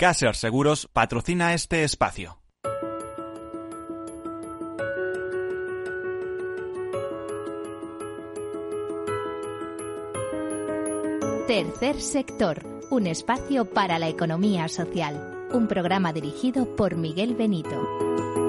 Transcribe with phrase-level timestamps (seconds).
[0.00, 2.38] Caser Seguros patrocina este espacio.
[11.46, 15.46] Tercer sector, un espacio para la economía social.
[15.52, 18.39] Un programa dirigido por Miguel Benito.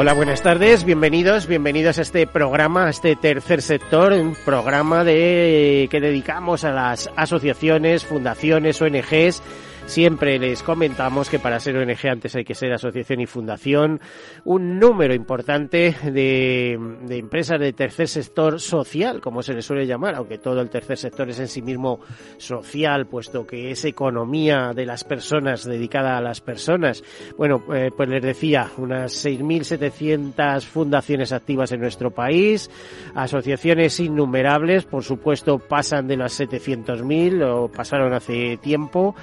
[0.00, 5.88] Hola, buenas tardes, bienvenidos, bienvenidos a este programa, a este tercer sector, un programa de
[5.90, 9.42] que dedicamos a las asociaciones, fundaciones, ONGs
[9.88, 14.00] Siempre les comentamos que para ser ONG antes hay que ser asociación y fundación.
[14.44, 16.74] Un número importante de,
[17.08, 21.30] empresas de tercer sector social, como se le suele llamar, aunque todo el tercer sector
[21.30, 22.00] es en sí mismo
[22.36, 27.02] social, puesto que es economía de las personas, dedicada a las personas.
[27.38, 32.70] Bueno, eh, pues les decía, unas 6.700 fundaciones activas en nuestro país,
[33.14, 39.16] asociaciones innumerables, por supuesto pasan de las 700.000 o pasaron hace tiempo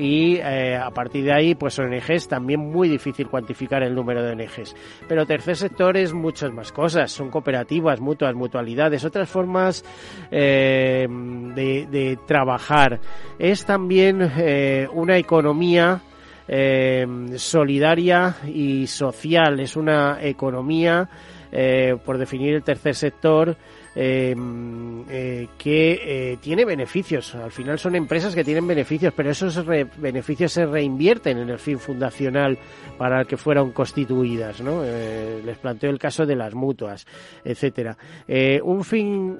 [0.00, 4.32] y eh, a partir de ahí, pues ONGs también muy difícil cuantificar el número de
[4.32, 4.74] ONGs.
[5.06, 9.84] Pero tercer sector es muchas más cosas, son cooperativas, mutuas, mutualidades, otras formas
[10.30, 12.98] eh, de, de, trabajar.
[13.38, 16.00] Es también eh, una economía
[16.48, 17.06] eh,
[17.36, 21.08] solidaria y social, es una economía,
[21.52, 23.56] eh, por definir el tercer sector,
[23.94, 24.36] eh,
[25.08, 27.34] eh, que eh, tiene beneficios.
[27.34, 31.58] Al final son empresas que tienen beneficios, pero esos re beneficios se reinvierten en el
[31.58, 32.58] fin fundacional
[32.96, 34.60] para el que fueron constituidas.
[34.60, 34.82] ¿no?
[34.84, 37.06] Eh, les planteo el caso de las mutuas,
[37.44, 37.96] etcétera.
[38.62, 39.38] Un fin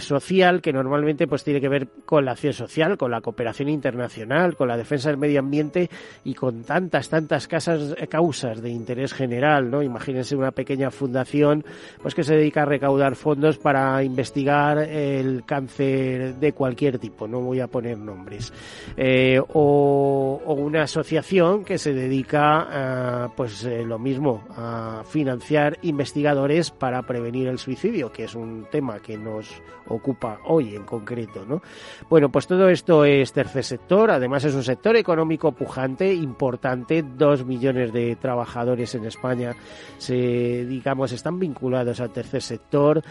[0.00, 4.56] social que normalmente pues tiene que ver con la acción social, con la cooperación internacional,
[4.56, 5.90] con la defensa del medio ambiente
[6.24, 9.70] y con tantas, tantas casas, causas de interés general.
[9.70, 9.82] ¿no?
[9.82, 11.64] Imagínense una pequeña fundación
[12.00, 17.40] pues que se dedica a recaudar fondos para investigar el cáncer de cualquier tipo, no
[17.40, 18.52] voy a poner nombres,
[18.96, 26.70] eh, o, una asociación que se dedica a, pues eh, lo mismo, a financiar investigadores
[26.70, 31.62] para prevenir el suicidio, que es un tema que nos ocupa hoy en concreto, ¿no?
[32.08, 37.44] Bueno, pues todo esto es tercer sector, además es un sector económico pujante, importante, dos
[37.44, 39.54] millones de trabajadores en España
[39.98, 43.02] se, digamos, están vinculados al tercer sector,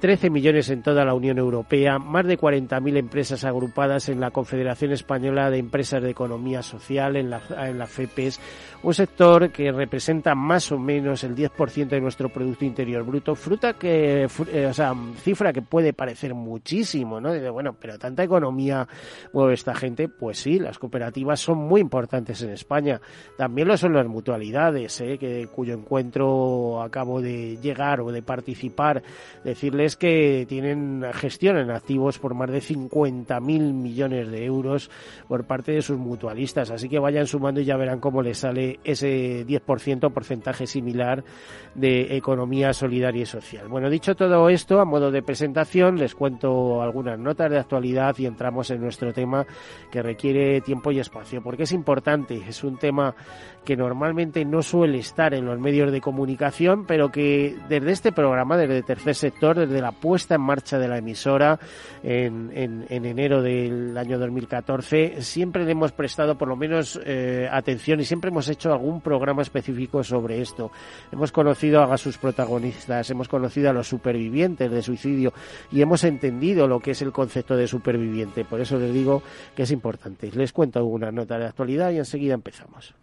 [0.00, 4.92] 13 millones en toda la Unión Europea, más de 40.000 empresas agrupadas en la Confederación
[4.92, 8.40] Española de Empresas de Economía Social, en la, en la FEPES,
[8.82, 13.74] un sector que representa más o menos el 10% de nuestro Producto Interior Bruto, fruta
[13.74, 17.32] que, eh, o sea, cifra que puede parecer muchísimo, ¿no?
[17.32, 18.88] De, bueno, pero tanta economía
[19.32, 23.00] mueve esta gente, pues sí, las cooperativas son muy importantes en España.
[23.36, 25.18] También lo son las mutualidades, ¿eh?
[25.18, 29.02] que, cuyo encuentro acabo de llegar o de participar
[29.44, 33.40] decirles que tienen gestión en activos por más de 50.000
[33.72, 34.90] millones de euros
[35.28, 36.70] por parte de sus mutualistas.
[36.70, 41.24] Así que vayan sumando y ya verán cómo les sale ese 10% porcentaje similar
[41.74, 43.68] de economía solidaria y social.
[43.68, 48.26] Bueno, dicho todo esto, a modo de presentación, les cuento algunas notas de actualidad y
[48.26, 49.46] entramos en nuestro tema
[49.90, 53.14] que requiere tiempo y espacio, porque es importante, es un tema
[53.64, 58.56] que normalmente no suele estar en los medios de comunicación, pero que desde este programa,
[58.56, 61.58] desde Tercer Sector, desde la puesta en marcha de la emisora
[62.02, 67.48] en, en, en enero del año 2014, siempre le hemos prestado por lo menos eh,
[67.50, 70.70] atención y siempre hemos hecho algún programa específico sobre esto.
[71.10, 75.32] Hemos conocido a sus protagonistas, hemos conocido a los supervivientes de suicidio
[75.72, 78.44] y hemos entendido lo que es el concepto de superviviente.
[78.44, 79.22] Por eso les digo
[79.56, 80.30] que es importante.
[80.32, 82.94] Les cuento alguna nota de actualidad y enseguida empezamos.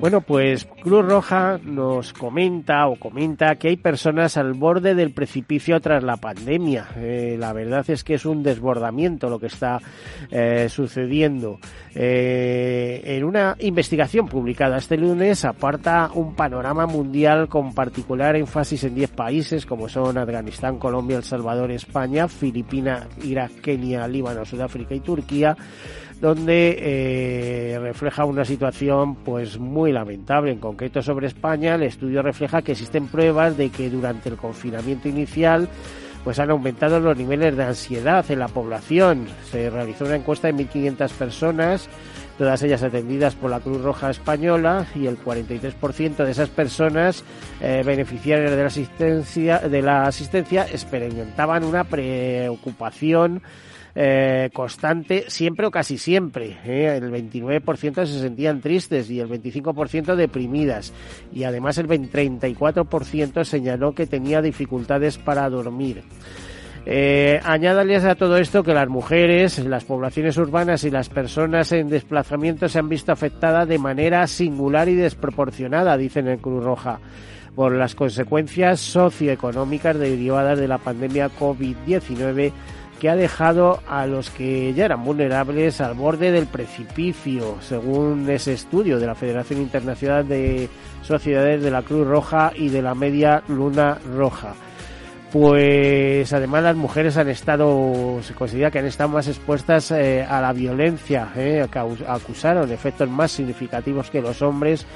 [0.00, 5.80] Bueno, pues Cruz Roja nos comenta o comenta que hay personas al borde del precipicio
[5.80, 6.86] tras la pandemia.
[6.96, 9.80] Eh, la verdad es que es un desbordamiento lo que está
[10.30, 11.58] eh, sucediendo.
[11.96, 18.94] Eh, en una investigación publicada este lunes aparta un panorama mundial con particular énfasis en
[18.94, 25.00] 10 países como son Afganistán, Colombia, El Salvador, España, Filipinas, Irak, Kenia, Líbano, Sudáfrica y
[25.00, 25.56] Turquía
[26.20, 30.50] donde eh, refleja una situación pues muy lamentable.
[30.50, 35.08] En concreto sobre España, el estudio refleja que existen pruebas de que durante el confinamiento
[35.08, 35.68] inicial
[36.24, 39.26] pues han aumentado los niveles de ansiedad en la población.
[39.50, 41.88] Se realizó una encuesta de 1.500 personas,
[42.36, 47.24] todas ellas atendidas por la Cruz Roja Española, y el 43% de esas personas
[47.60, 53.40] eh, beneficiarias de la asistencia, de la asistencia experimentaban una preocupación
[54.00, 56.56] eh, constante siempre o casi siempre.
[56.64, 57.00] ¿eh?
[57.02, 60.92] El 29% se sentían tristes y el 25% deprimidas.
[61.32, 66.04] Y además el 34% señaló que tenía dificultades para dormir.
[66.86, 71.88] Eh, añádales a todo esto que las mujeres, las poblaciones urbanas y las personas en
[71.88, 77.00] desplazamiento se han visto afectadas de manera singular y desproporcionada, dicen en Cruz Roja,
[77.56, 82.52] por las consecuencias socioeconómicas derivadas de la pandemia COVID-19
[82.98, 88.52] que ha dejado a los que ya eran vulnerables al borde del precipicio, según ese
[88.52, 90.68] estudio de la Federación Internacional de
[91.02, 94.54] Sociedades de la Cruz Roja y de la Media Luna Roja.
[95.32, 100.40] Pues además las mujeres han estado, se considera que han estado más expuestas eh, a
[100.40, 101.66] la violencia, eh,
[102.06, 104.86] acusaron efectos más significativos que los hombres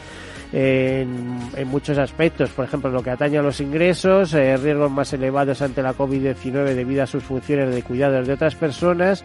[0.53, 5.63] en, muchos aspectos, por ejemplo, lo que atañe a los ingresos, eh, riesgos más elevados
[5.63, 9.25] ante la COVID-19 debido a sus funciones de cuidado de otras personas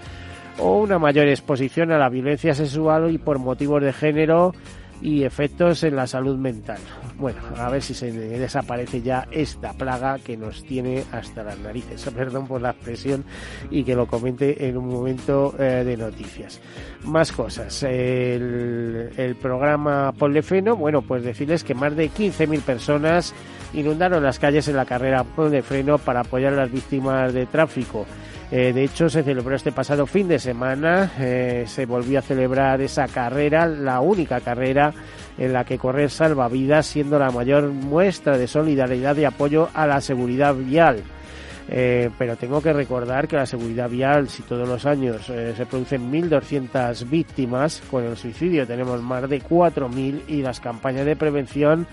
[0.59, 4.53] o una mayor exposición a la violencia sexual y por motivos de género
[5.01, 6.79] y efectos en la salud mental.
[7.17, 12.09] Bueno, a ver si se desaparece ya esta plaga que nos tiene hasta las narices.
[12.15, 13.23] Perdón por la expresión
[13.69, 16.61] y que lo comente en un momento eh, de noticias.
[17.03, 17.83] Más cosas.
[17.83, 23.33] El, el programa Pollefeno, bueno, pues decirles que más de 15.000 personas
[23.73, 28.05] inundaron las calles en la carrera Pollefreno para apoyar a las víctimas de tráfico.
[28.49, 32.79] Eh, de hecho, se celebró este pasado fin de semana, eh, se volvió a celebrar
[32.81, 34.93] esa carrera, la única carrera
[35.37, 39.85] en la que correr salva vidas, siendo la mayor muestra de solidaridad y apoyo a
[39.85, 41.03] la seguridad vial.
[41.69, 46.09] Eh, pero tengo que recordar que la seguridad vial, si todos los años se producen
[46.09, 51.85] 1.200 víctimas, con el suicidio tenemos más de 4.000 y las campañas de prevención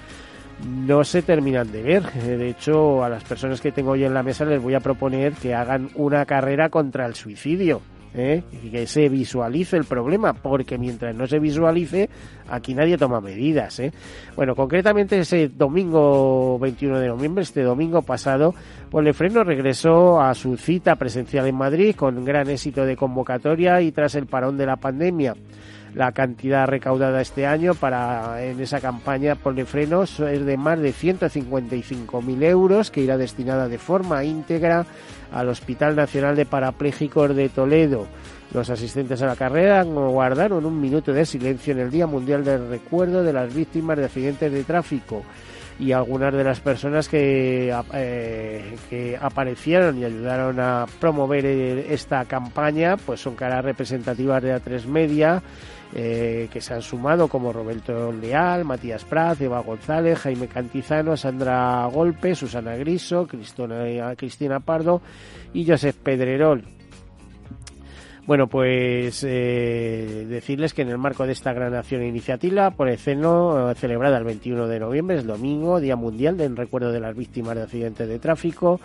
[0.66, 2.02] no se terminan de ver.
[2.16, 4.80] Eh, de hecho, a las personas que tengo hoy en la mesa les voy a
[4.80, 7.80] proponer que hagan una carrera contra el suicidio.
[8.14, 8.42] ¿eh?
[8.62, 12.08] y que se visualice el problema, porque mientras no se visualice,
[12.48, 13.78] aquí nadie toma medidas.
[13.80, 13.92] ¿eh?
[14.36, 18.54] Bueno, concretamente ese domingo 21 de noviembre, este domingo pasado,
[18.90, 24.14] Polefreno regresó a su cita presencial en Madrid con gran éxito de convocatoria y tras
[24.14, 25.34] el parón de la pandemia.
[25.94, 30.92] La cantidad recaudada este año para en esa campaña por frenos es de más de
[30.92, 34.86] 155.000 euros que irá destinada de forma íntegra
[35.32, 38.08] al Hospital Nacional de Parapléjicos de Toledo.
[38.52, 42.68] Los asistentes a la carrera guardaron un minuto de silencio en el Día Mundial del
[42.68, 45.22] Recuerdo de las Víctimas de Accidentes de Tráfico
[45.78, 52.96] y algunas de las personas que, eh, que aparecieron y ayudaron a promover esta campaña
[52.96, 55.42] pues son caras representativas de A3 Media
[55.92, 61.86] eh, que se han sumado como Roberto Leal, Matías Praz, Eva González, Jaime Cantizano, Sandra
[61.86, 65.02] Golpe, Susana Griso, Cristina Pardo
[65.52, 66.64] y Josep Pedrerol.
[68.26, 72.88] Bueno, pues eh, decirles que en el marco de esta gran acción e iniciativa por
[72.88, 77.00] el CENO, eh, celebrada el 21 de noviembre, es domingo, Día Mundial en recuerdo de
[77.00, 78.80] las víctimas de accidentes de tráfico,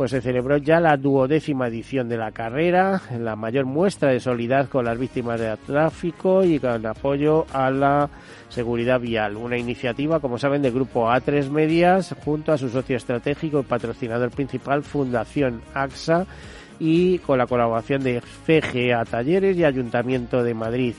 [0.00, 4.70] pues se celebró ya la duodécima edición de la carrera, la mayor muestra de solidaridad
[4.70, 8.08] con las víctimas de tráfico y con apoyo a la
[8.48, 9.36] seguridad vial.
[9.36, 14.30] Una iniciativa, como saben, del grupo A3 Medias junto a su socio estratégico y patrocinador
[14.30, 16.24] principal, Fundación AXA
[16.78, 20.94] y con la colaboración de CGA Talleres y Ayuntamiento de Madrid.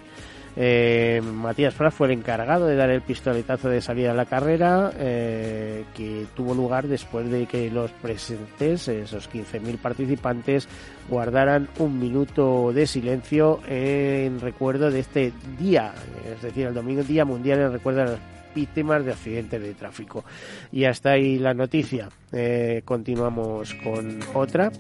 [0.56, 4.92] Eh, Matías Fraz fue el encargado de dar el pistoletazo de salida a la carrera,
[4.98, 10.68] eh, que tuvo lugar después de que los presentes, esos 15.000 participantes,
[11.10, 15.94] guardaran un minuto de silencio en recuerdo de este día,
[16.34, 18.20] es decir, el domingo Día Mundial en recuerdo a las
[18.54, 20.24] víctimas de accidentes de tráfico.
[20.72, 22.10] Y hasta ahí la noticia.
[22.32, 24.72] Eh, continuamos con otra.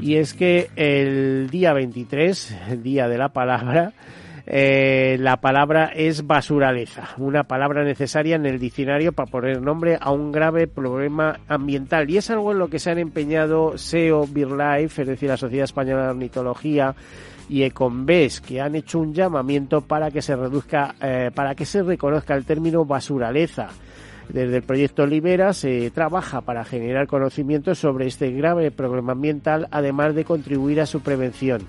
[0.00, 3.92] Y es que el día 23, el día de la palabra,
[4.50, 10.10] eh, la palabra es basuraleza, una palabra necesaria en el diccionario para poner nombre a
[10.10, 12.08] un grave problema ambiental.
[12.08, 15.64] Y es algo en lo que se han empeñado SEO, BirdLife, es decir, la Sociedad
[15.64, 16.94] Española de Ornitología,
[17.50, 21.82] y Econves, que han hecho un llamamiento para que se reduzca, eh, para que se
[21.82, 23.68] reconozca el término basuraleza
[24.28, 30.14] desde el proyecto Libera se trabaja para generar conocimiento sobre este grave problema ambiental, además
[30.14, 31.62] de contribuir a su prevención.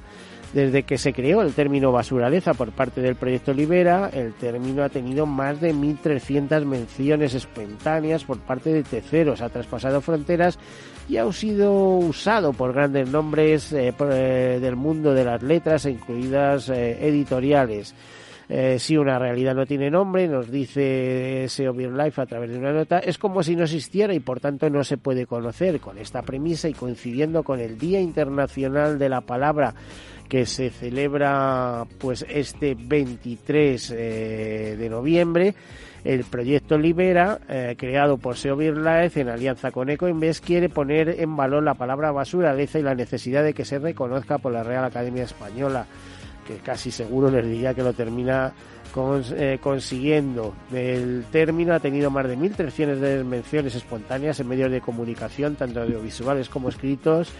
[0.53, 4.89] Desde que se creó el término basuraleza por parte del proyecto Libera, el término ha
[4.89, 10.57] tenido más de 1.300 menciones espontáneas por parte de terceros, ha traspasado fronteras
[11.07, 16.69] y ha sido usado por grandes nombres eh, eh, del mundo de las letras, incluidas
[16.69, 17.93] editoriales.
[18.77, 22.97] Si una realidad no tiene nombre, nos dice SEO Life a través de una nota,
[22.97, 25.79] es como si no existiera y por tanto no se puede conocer.
[25.79, 29.75] Con esta premisa y coincidiendo con el Día Internacional de la Palabra
[30.29, 35.55] que se celebra pues este 23 eh, de noviembre.
[36.03, 41.35] El proyecto Libera, eh, creado por SEO Life en alianza con EcoInvest, quiere poner en
[41.35, 44.85] valor la palabra basura, leza y la necesidad de que se reconozca por la Real
[44.85, 45.87] Academia Española,
[46.49, 48.51] que casi seguro les diría que lo termina
[49.37, 50.55] eh, consiguiendo.
[50.73, 56.49] El término ha tenido más de 1.300 menciones espontáneas en medios de comunicación, tanto audiovisuales
[56.49, 57.31] como escritos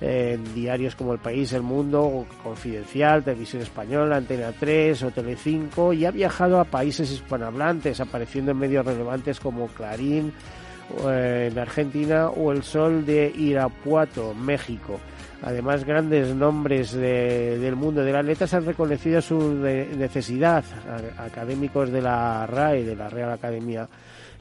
[0.00, 6.04] en diarios como El País, El Mundo, Confidencial, Televisión Española, Antena 3 o Telecinco y
[6.04, 10.32] ha viajado a países hispanohablantes, apareciendo en medios relevantes como Clarín
[11.08, 15.00] eh, en Argentina o El Sol de Irapuato, México.
[15.42, 20.64] Además, grandes nombres del mundo de las letras han reconocido su necesidad.
[21.18, 23.88] Académicos de la RAE, de la Real Academia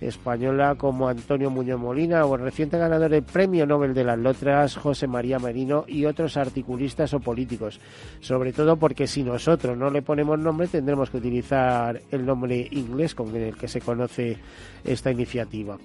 [0.02, 4.76] española como Antonio Muñoz Molina o el reciente ganador del Premio Nobel de las Letras
[4.76, 7.80] José María Merino y otros articulistas o políticos.
[8.20, 13.14] Sobre todo porque si nosotros no le ponemos nombre tendremos que utilizar el nombre inglés
[13.14, 14.38] con el que se conoce
[14.84, 15.78] esta iniciativa.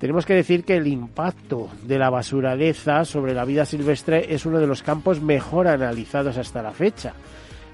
[0.00, 4.58] Tenemos que decir que el impacto de la basuraleza sobre la vida silvestre es uno
[4.58, 7.12] de los campos mejor analizados hasta la fecha.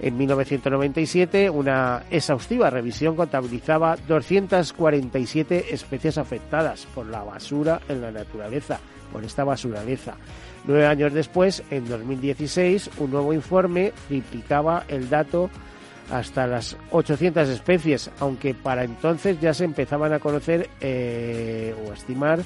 [0.00, 8.80] En 1997, una exhaustiva revisión contabilizaba 247 especies afectadas por la basura en la naturaleza,
[9.12, 10.16] por esta basuraleza.
[10.64, 15.48] Nueve años después, en 2016, un nuevo informe triplicaba el dato
[16.10, 22.40] hasta las 800 especies, aunque para entonces ya se empezaban a conocer eh, o estimar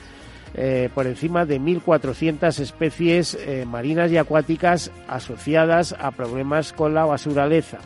[0.54, 7.04] eh, por encima de 1.400 especies eh, marinas y acuáticas asociadas a problemas con la
[7.04, 7.78] basuraleza.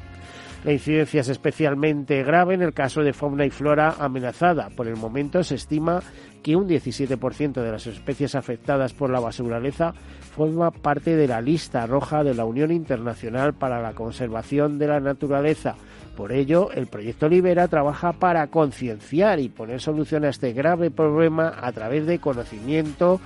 [0.64, 4.70] La incidencia es especialmente grave en el caso de fauna y flora amenazada.
[4.70, 6.02] Por el momento se estima
[6.42, 9.92] que un 17% de las especies afectadas por la basuraleza
[10.34, 15.00] forma parte de la lista roja de la Unión Internacional para la Conservación de la
[15.00, 15.76] Naturaleza,
[16.16, 21.52] por ello, el proyecto Libera trabaja para concienciar y poner solución a este grave problema
[21.60, 23.20] a través de conocimiento,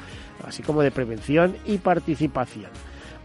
[0.47, 2.71] así como de prevención y participación.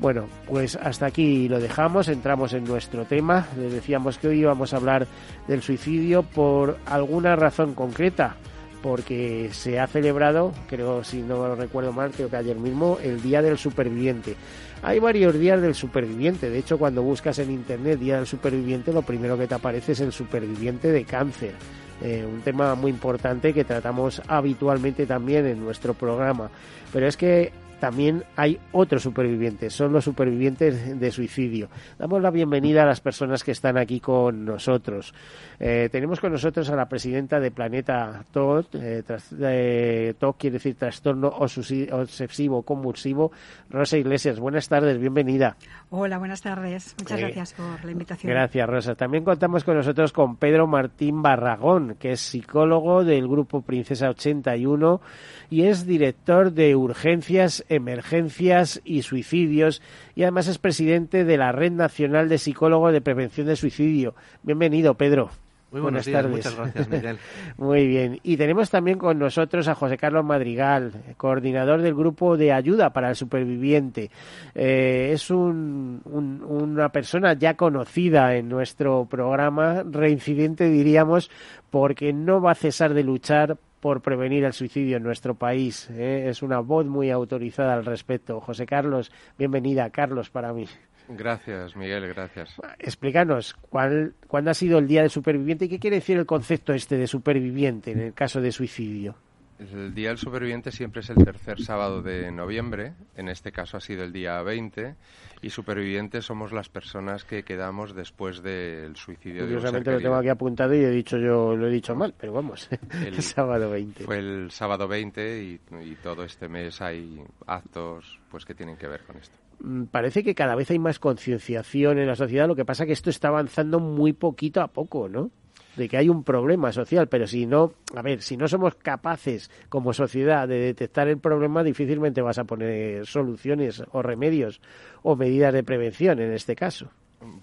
[0.04, 3.48] Bueno, pues hasta aquí lo dejamos, entramos en nuestro tema.
[3.58, 5.08] Les decíamos que hoy íbamos a hablar
[5.48, 8.36] del suicidio por alguna razón concreta
[8.82, 13.22] porque se ha celebrado, creo si no lo recuerdo mal, creo que ayer mismo, el
[13.22, 14.36] Día del Superviviente.
[14.82, 19.04] Hay varios días del superviviente, de hecho cuando buscas en Internet Día del Superviviente, lo
[19.04, 21.54] primero que te aparece es el superviviente de cáncer.
[22.02, 26.50] Eh, un tema muy importante que tratamos habitualmente también en nuestro programa.
[26.92, 31.68] Pero es que también hay otros supervivientes, son los supervivientes de suicidio.
[32.00, 35.14] Damos la bienvenida a las personas que están aquí con nosotros.
[35.60, 41.28] Eh, tenemos con nosotros a la presidenta de Planeta TOT, eh, TOC quiere decir trastorno
[41.30, 43.32] obsesivo convulsivo,
[43.70, 44.40] Rosa Iglesias.
[44.40, 45.56] Buenas tardes, bienvenida.
[45.90, 46.96] Hola, buenas tardes.
[47.00, 48.32] Muchas eh, gracias por la invitación.
[48.32, 48.96] Gracias, Rosa.
[48.96, 55.02] También contamos con nosotros con Pedro Martín Barragón, que es psicólogo del grupo Princesa 81
[55.50, 59.82] y es director de urgencias, emergencias y suicidios
[60.16, 64.16] y además es presidente de la Red Nacional de Psicólogos de Prevención de Suicidio.
[64.44, 65.30] Bienvenido, Pedro.
[65.74, 66.30] Muy buenas tardes.
[66.30, 67.18] Muchas gracias, Miguel.
[67.58, 68.20] Muy bien.
[68.22, 73.10] Y tenemos también con nosotros a José Carlos Madrigal, coordinador del grupo de ayuda para
[73.10, 74.12] el superviviente.
[74.54, 81.32] Eh, es una persona ya conocida en nuestro programa, reincidente diríamos,
[81.72, 85.90] porque no va a cesar de luchar por prevenir el suicidio en nuestro país.
[85.90, 86.30] ¿eh?
[86.30, 88.40] Es una voz muy autorizada al respecto.
[88.40, 90.68] José Carlos, bienvenida, Carlos, para mí.
[91.10, 92.56] Gracias, Miguel, gracias.
[92.80, 96.72] Explícanos, ¿cuál, ¿cuándo ha sido el Día del Superviviente y qué quiere decir el concepto
[96.72, 99.16] este de superviviente en el caso de suicidio?
[99.60, 103.82] El Día del Superviviente siempre es el tercer sábado de noviembre, en este caso ha
[103.82, 104.96] sido el día 20,
[105.42, 110.16] y supervivientes somos las personas que quedamos después del suicidio de un ser lo tengo
[110.16, 112.68] aquí apuntado y he dicho yo, lo he dicho mal, pero vamos,
[113.06, 114.04] el, sábado 20.
[114.04, 118.88] Fue el sábado 20 y, y, todo este mes hay actos pues que tienen que
[118.88, 119.38] ver con esto.
[119.60, 122.88] Mm, parece que cada vez hay más concienciación en la sociedad, lo que pasa es
[122.88, 125.32] que esto está avanzando muy poquito a poco, ¿no?
[125.76, 129.50] De que hay un problema social, pero si no, a ver, si no somos capaces
[129.70, 134.62] como sociedad de detectar el problema, difícilmente vas a poner soluciones o remedios
[135.02, 136.90] o medidas de prevención en este caso.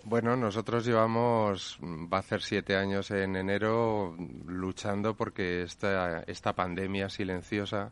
[0.04, 4.14] Bueno, nosotros llevamos, va a ser siete años en enero,
[4.46, 7.90] luchando porque esta, esta pandemia silenciosa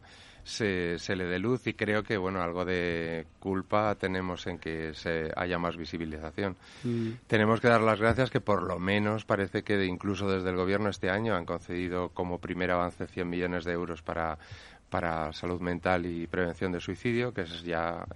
[0.49, 4.95] se, se le dé luz y creo que bueno algo de culpa tenemos en que
[4.95, 6.57] se haya más visibilización.
[6.85, 7.11] Mm.
[7.27, 10.89] Tenemos que dar las gracias que por lo menos parece que incluso desde el gobierno
[10.89, 14.39] este año han concedido como primer avance 100 millones de euros para
[14.89, 18.07] para salud mental y prevención de suicidio, que es ya,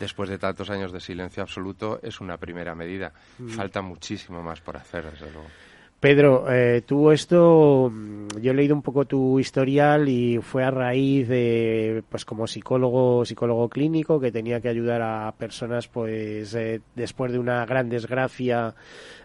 [0.00, 3.12] después de tantos años de silencio absoluto, es una primera medida.
[3.38, 3.50] Mm.
[3.50, 5.46] Falta muchísimo más por hacer, desde luego.
[6.02, 10.70] Pedro, eh, tú esto, mm, yo he leído un poco tu historial y fue a
[10.72, 16.80] raíz de, pues como psicólogo, psicólogo clínico, que tenía que ayudar a personas, pues eh,
[16.96, 18.74] después de una gran desgracia,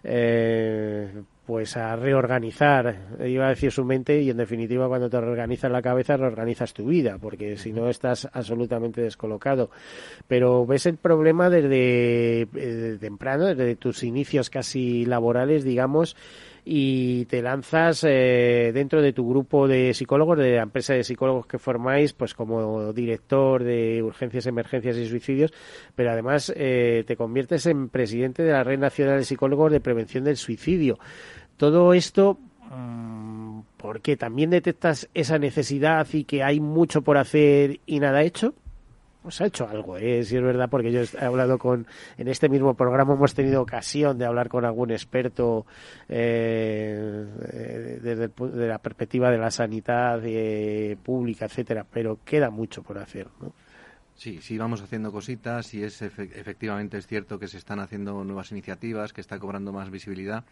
[0.04, 5.72] eh, pues a reorganizar, iba a decir su mente y en definitiva cuando te reorganizas
[5.72, 9.72] la cabeza reorganizas tu vida, porque si no estás absolutamente descolocado.
[10.28, 16.16] Pero ves el problema desde, desde temprano, desde tus inicios casi laborales, digamos,
[16.70, 21.46] y te lanzas eh, dentro de tu grupo de psicólogos, de la empresa de psicólogos
[21.46, 25.54] que formáis, pues como director de urgencias, emergencias y suicidios,
[25.96, 30.26] pero además eh, te conviertes en presidente de la Red Nacional de Psicólogos de Prevención
[30.26, 31.00] del Suicidio.
[31.56, 32.38] Todo esto
[32.70, 38.54] mm, porque también detectas esa necesidad y que hay mucho por hacer y nada hecho
[39.28, 40.24] pues ha hecho algo, ¿eh?
[40.24, 41.86] si es verdad, porque yo he hablado con,
[42.18, 45.66] en este mismo programa hemos tenido ocasión de hablar con algún experto
[46.08, 52.84] eh, eh desde de la perspectiva de la sanidad eh, pública, etcétera, pero queda mucho
[52.84, 53.52] por hacer, ¿no?
[54.16, 58.54] Sí, sí, vamos haciendo cositas y es efectivamente es cierto que se están haciendo nuevas
[58.54, 60.46] iniciativas, que está cobrando más visibilidad.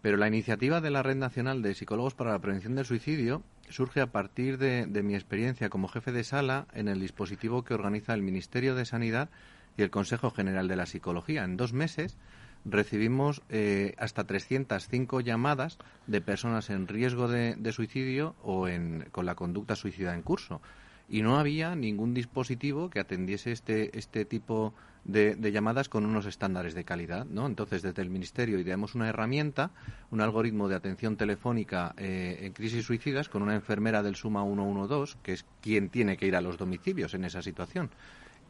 [0.00, 4.00] Pero la iniciativa de la Red Nacional de Psicólogos para la Prevención del Suicidio surge
[4.00, 8.22] a partir de, mi experiencia como jefe de sala en el dispositivo que organiza el
[8.22, 9.28] Ministerio de Sanidad
[9.76, 11.44] y el Consejo General de la Psicología.
[11.44, 12.16] En dos meses
[12.64, 18.66] recibimos eh, hasta 305 llamadas de personas en riesgo de, suicidio o
[19.12, 20.60] con la conducta suicida en curso.
[21.08, 26.74] Y no había ningún dispositivo que atendiese este, este tipo de, llamadas con unos estándares
[26.74, 27.46] de calidad, ¿no?
[27.46, 29.70] Entonces, desde el Ministerio ideamos una herramienta,
[30.10, 35.18] un algoritmo de atención telefónica eh, en crisis suicidas con una enfermera del Suma 112,
[35.22, 37.90] que es quien tiene que ir a los domicilios en esa situación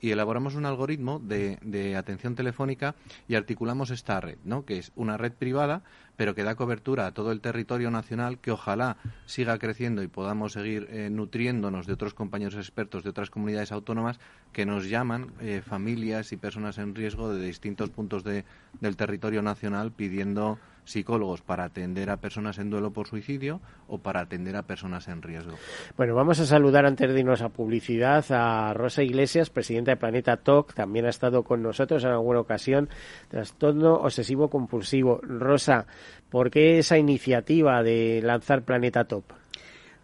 [0.00, 2.94] y elaboramos un algoritmo de, de, atención telefónica
[3.28, 4.64] y articulamos esta red, ¿no?
[4.64, 5.82] que es una red privada,
[6.16, 10.52] pero que da cobertura a todo el territorio nacional, que ojalá siga creciendo y podamos
[10.52, 14.18] seguir eh, nutriéndonos de otros compañeros expertos de otras comunidades autónomas
[14.52, 18.44] que nos llaman eh, familias y personas en riesgo de distintos puntos de,
[18.80, 24.20] del territorio nacional pidiendo psicólogos para atender a personas en duelo por suicidio o para
[24.20, 25.53] atender a personas en riesgo.
[25.96, 30.38] Bueno, vamos a saludar antes de irnos a publicidad a Rosa Iglesias, presidenta de Planeta
[30.38, 32.88] Talk, también ha estado con nosotros en alguna ocasión,
[33.29, 35.20] trastorno obsesivo compulsivo.
[35.22, 35.87] Rosa,
[36.31, 39.25] ¿por qué esa iniciativa de lanzar Planeta Top?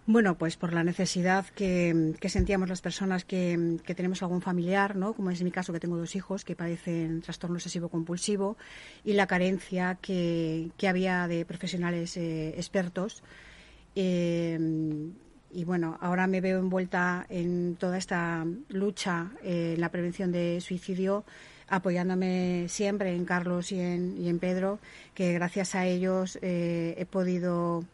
[0.05, 5.13] Bueno, pues por la necesidad que, sentíamos las personas que, tenemos algún familiar, ¿no?
[5.13, 8.57] como es mi caso que tengo dos hijos que padecen trastorno obsesivo compulsivo
[9.05, 13.23] y la carencia que, había de profesionales eh, expertos.
[13.95, 14.59] Eh,
[15.53, 20.61] y bueno, ahora me veo envuelta en toda esta lucha eh, en la prevención de
[20.61, 21.25] suicidio
[21.69, 24.81] apoyándome siempre en Carlos y en, y en Pedro,
[25.15, 27.85] que gracias a ellos he podido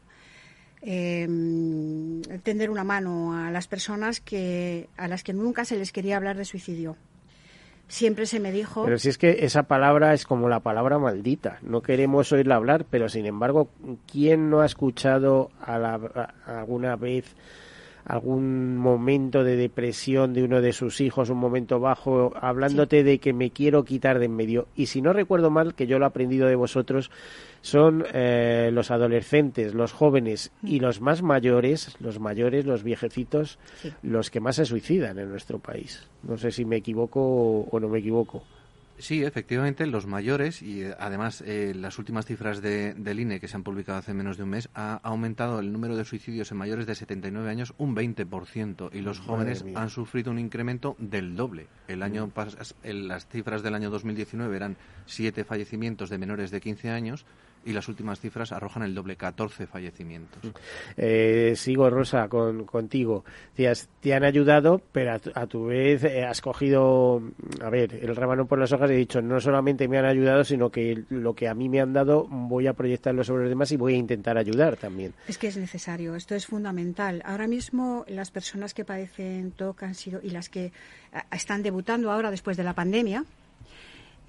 [0.82, 1.26] eh,
[2.42, 6.36] tender una mano a las personas que a las que nunca se les quería hablar
[6.36, 6.96] de suicidio.
[7.88, 8.84] Siempre se me dijo.
[8.84, 11.58] Pero si es que esa palabra es como la palabra maldita.
[11.62, 13.70] No queremos oírla hablar, pero sin embargo,
[14.10, 17.34] ¿quién no ha escuchado alguna vez
[18.04, 23.32] algún momento de depresión de uno de sus hijos, un momento bajo, hablándote de que
[23.32, 24.68] me quiero quitar de en medio?
[24.76, 27.10] Y si no recuerdo mal, que yo lo he aprendido de vosotros,
[27.68, 30.82] son eh, los adolescentes, los jóvenes y mm.
[30.82, 33.58] los más mayores, los mayores, los viejecitos,
[34.02, 36.08] los que más se suicidan en nuestro país.
[36.22, 38.42] No sé si me equivoco o no me equivoco.
[38.98, 43.46] Sí, efectivamente, los mayores y eh, además eh, las últimas cifras de, del INE que
[43.46, 46.58] se han publicado hace menos de un mes ha aumentado el número de suicidios en
[46.58, 51.68] mayores de 79 años un 20% y los jóvenes han sufrido un incremento del doble.
[51.86, 52.88] El año mm.
[53.06, 54.76] las cifras del año 2019 eran
[55.06, 57.24] siete fallecimientos de menores de 15 años
[57.64, 60.40] y las últimas cifras arrojan el doble, 14 fallecimientos.
[60.96, 63.24] Eh, sigo, Rosa, con, contigo.
[63.54, 67.22] Te, te han ayudado, pero a tu, vez eh, has cogido,
[67.62, 70.44] a ver, el rábano por las hojas y he dicho, no solamente me han ayudado,
[70.44, 73.72] sino que lo que a mí me han dado voy a proyectarlo sobre los demás
[73.72, 75.14] y voy a intentar ayudar también.
[75.26, 77.22] Es que es necesario, esto es fundamental.
[77.24, 80.72] Ahora mismo las personas que padecen TOC han sido, y las que eh,
[81.32, 83.24] están debutando ahora después de la pandemia,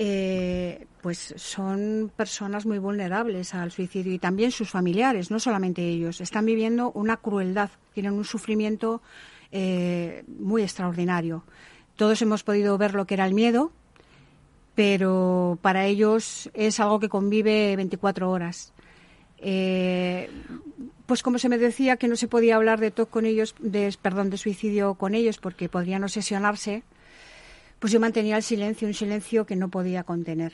[0.02, 6.22] eh, pues son personas muy vulnerables al suicidio y también sus familiares, no solamente ellos.
[6.22, 9.02] Están viviendo una crueldad, tienen un sufrimiento
[9.52, 11.44] eh, muy extraordinario.
[11.98, 13.74] Todos hemos podido ver lo que era el miedo,
[14.74, 18.72] pero para ellos es algo que convive 24 horas.
[19.38, 20.30] Eh,
[21.06, 23.94] pues como se me decía que no se podía hablar de TOC con ellos, de,
[24.02, 26.84] perdón, de suicidio con ellos porque podrían obsesionarse,
[27.80, 30.54] pues yo mantenía el silencio, un silencio que no podía contener.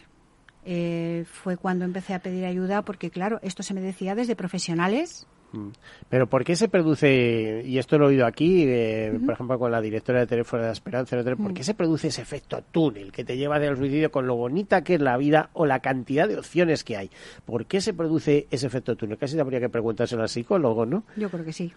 [0.67, 5.27] Eh, fue cuando empecé a pedir ayuda porque, claro, esto se me decía desde profesionales
[5.55, 5.69] Mm.
[6.09, 9.71] Pero ¿por qué se produce, y esto lo he oído aquí, eh, por ejemplo, con
[9.71, 11.65] la directora de Teléfono de la Esperanza, ¿por qué mm.
[11.65, 15.01] se produce ese efecto túnel que te lleva del suicidio con lo bonita que es
[15.01, 17.09] la vida o la cantidad de opciones que hay?
[17.45, 19.17] ¿Por qué se produce ese efecto túnel?
[19.17, 21.03] Casi habría que preguntárselo al psicólogo, ¿no?
[21.15, 21.73] Yo creo que sí.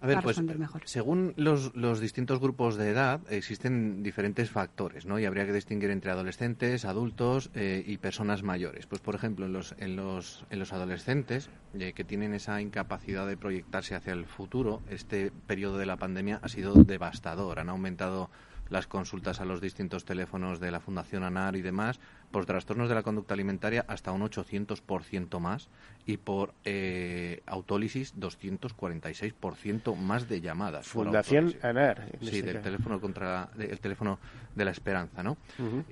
[0.00, 0.40] A ver, pues
[0.84, 5.18] según los, los, distintos grupos de edad existen diferentes factores, ¿no?
[5.18, 8.86] Y habría que distinguir entre adolescentes, adultos eh, y personas mayores.
[8.86, 13.26] Pues por ejemplo, en los, en los, en los adolescentes eh, que tienen esa incapacidad
[13.26, 17.58] de proyectarse hacia el futuro, este periodo de la pandemia ha sido devastador.
[17.58, 18.28] Han aumentado
[18.68, 22.94] las consultas a los distintos teléfonos de la Fundación ANAR y demás, por trastornos de
[22.94, 25.68] la conducta alimentaria hasta un 800% más
[26.06, 30.86] y por eh, autólisis 246% más de llamadas.
[30.86, 32.08] Fundación ANAR.
[32.20, 34.18] Sí, este del teléfono contra el teléfono
[34.54, 35.36] de la esperanza, ¿no?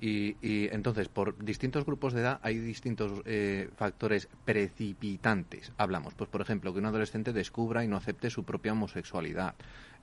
[0.01, 0.35] y,
[0.73, 5.73] entonces por distintos grupos de edad hay distintos eh, factores precipitantes.
[5.77, 9.55] Hablamos, pues por ejemplo, que un adolescente descubra y no acepte su propia homosexualidad.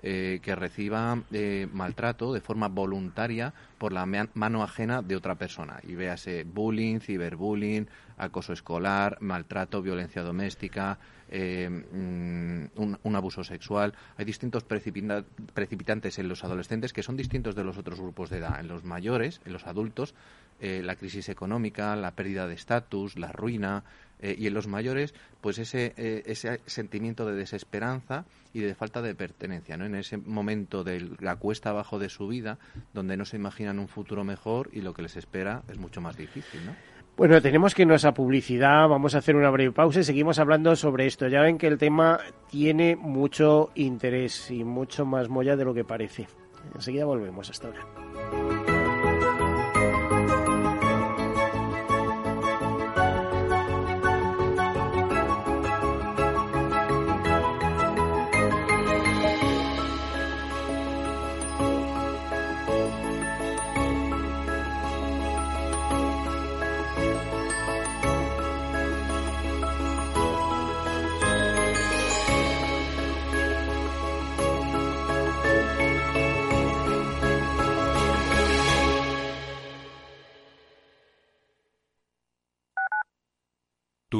[0.04, 5.80] Eh, que reciba eh, maltrato de forma voluntaria por la mano ajena de otra persona.
[5.84, 7.86] Y véase bullying, ciberbullying,
[8.18, 10.98] acoso escolar, maltrato, violencia doméstica,
[11.30, 13.94] eh, mm, un, abuso sexual.
[14.18, 18.60] Hay distintos precipitantes en los adolescentes que son distintos de los otros grupos de edad.
[18.60, 20.16] En los mayores, en los adultos,
[20.60, 23.84] la crisis económica, la pérdida de estatus, la ruina,
[24.22, 29.02] eh, y en los mayores, pues ese, eh, ese sentimiento de desesperanza y de falta
[29.02, 29.86] de pertenencia, ¿no?
[29.86, 32.58] En ese momento de la cuesta abajo de su vida,
[32.94, 36.18] donde no se imaginan un futuro mejor y lo que les espera es mucho más
[36.18, 36.76] difícil, ¿no?
[37.18, 40.76] Bueno, tenemos que irnos a publicidad, vamos a hacer una breve pausa y seguimos hablando
[40.76, 41.28] sobre esto.
[41.28, 45.84] Ya ven que el tema tiene mucho interés y mucho más molla de lo que
[45.84, 46.28] parece.
[46.74, 48.71] Enseguida volvemos hasta ahora.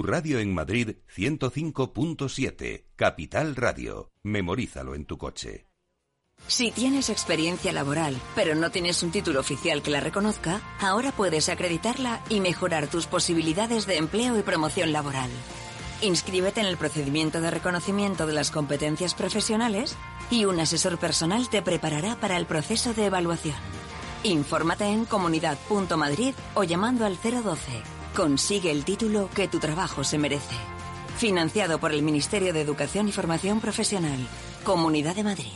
[0.02, 4.12] Radio en Madrid 105.7, Capital Radio.
[4.24, 5.68] Memorízalo en tu coche.
[6.48, 11.50] Si tienes experiencia laboral, pero no tienes un título oficial que la reconozca, ahora puedes
[11.50, 15.30] acreditarla y mejorar tus posibilidades de empleo y promoción laboral.
[16.02, 19.96] Inscríbete en el procedimiento de reconocimiento de las competencias profesionales
[20.32, 23.58] y un asesor personal te preparará para el proceso de evaluación.
[24.24, 28.01] Infórmate en comunidad.madrid o llamando al 012.
[28.16, 30.56] Consigue el título que tu trabajo se merece.
[31.18, 34.20] Financiado por el Ministerio de Educación y Formación Profesional.
[34.66, 35.54] Comunidad de Madrid.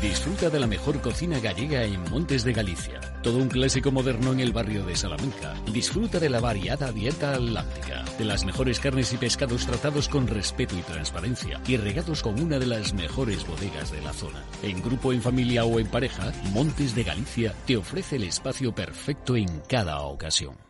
[0.00, 3.00] Disfruta de la mejor cocina gallega en Montes de Galicia.
[3.22, 5.54] Todo un clásico moderno en el barrio de Salamanca.
[5.72, 10.76] Disfruta de la variada dieta atlántica, de las mejores carnes y pescados tratados con respeto
[10.76, 14.44] y transparencia y regados con una de las mejores bodegas de la zona.
[14.62, 19.36] En grupo, en familia o en pareja, Montes de Galicia te ofrece el espacio perfecto
[19.36, 20.65] en cada ocasión.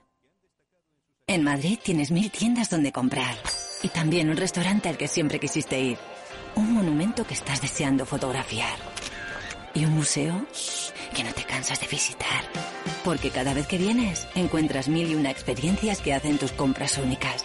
[1.29, 3.35] En Madrid tienes mil tiendas donde comprar.
[3.83, 5.99] Y también un restaurante al que siempre quisiste ir.
[6.55, 8.79] Un monumento que estás deseando fotografiar.
[9.75, 10.47] Y un museo
[11.17, 12.45] que no te cansas de visitar.
[13.05, 17.45] Porque cada vez que vienes, encuentras mil y una experiencias que hacen tus compras únicas.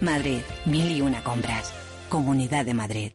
[0.00, 1.74] Madrid, mil y una compras.
[2.08, 3.12] Comunidad de Madrid.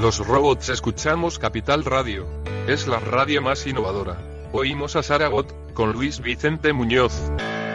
[0.00, 2.28] Los robots escuchamos Capital Radio.
[2.68, 4.16] Es la radio más innovadora.
[4.52, 7.32] Oímos a Saragot, con Luis Vicente Muñoz.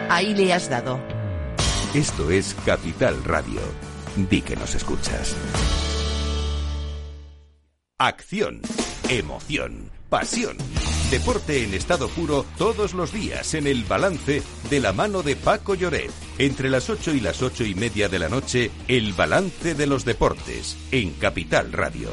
[0.10, 1.00] Ahí le has dado.
[1.94, 3.60] Esto es Capital Radio.
[4.16, 5.36] Di que nos escuchas.
[8.00, 8.62] Acción,
[9.10, 10.58] emoción, pasión.
[11.12, 15.76] Deporte en estado puro todos los días en el balance de la mano de Paco
[15.76, 16.12] Lloret.
[16.38, 20.06] Entre las 8 y las ocho y media de la noche, el balance de los
[20.06, 22.10] deportes en Capital Radio.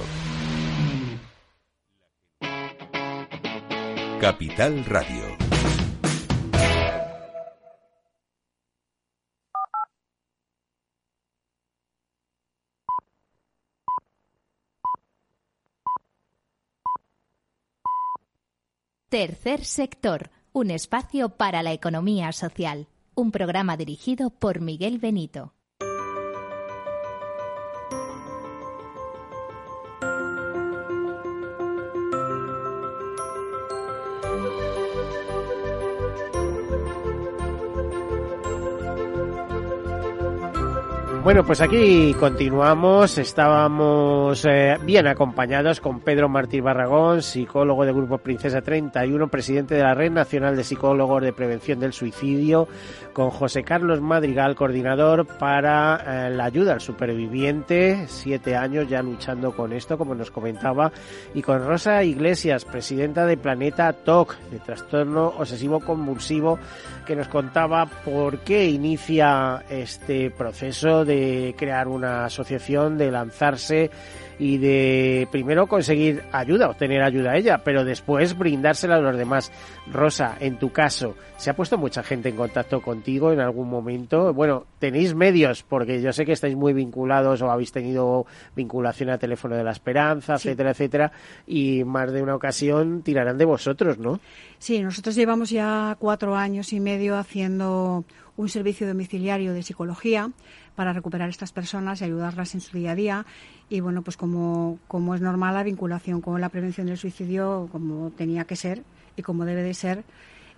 [4.21, 5.44] Capital Radio.
[19.15, 22.89] Tercer sector, un espacio para la economía social.
[23.15, 25.55] Un programa dirigido por Miguel Benito.
[41.25, 43.17] Bueno, pues aquí continuamos.
[43.17, 49.83] Estábamos eh, bien acompañados con Pedro Martí Barragón, psicólogo del Grupo Princesa 31, presidente de
[49.83, 52.69] la Red Nacional de Psicólogos de Prevención del Suicidio,
[53.15, 59.57] con José Carlos Madrigal, coordinador para eh, la ayuda al superviviente, siete años ya luchando
[59.57, 60.93] con esto, como nos comentaba,
[61.33, 66.59] y con Rosa Iglesias, presidenta de Planeta TOC, de trastorno obsesivo convulsivo,
[67.07, 73.91] que nos contaba por qué inicia este proceso de de crear una asociación, de lanzarse
[74.39, 79.53] y de primero conseguir ayuda, obtener ayuda a ella, pero después brindársela a los demás.
[79.93, 84.35] Rosa, en tu caso, ¿se ha puesto mucha gente en contacto contigo en algún momento?
[84.35, 89.19] Bueno, tenéis medios, porque yo sé que estáis muy vinculados o habéis tenido vinculación al
[89.19, 91.13] teléfono de la esperanza, etcétera, etcétera,
[91.47, 94.19] y más de una ocasión tirarán de vosotros, ¿no?
[94.59, 98.05] Sí, nosotros llevamos ya cuatro años y medio haciendo
[98.37, 100.31] un servicio domiciliario de psicología
[100.75, 103.27] para recuperar a estas personas y ayudarlas en su día a día.
[103.69, 108.11] Y bueno, pues como, como es normal, la vinculación con la prevención del suicidio, como
[108.11, 108.83] tenía que ser
[109.17, 110.05] y como debe de ser,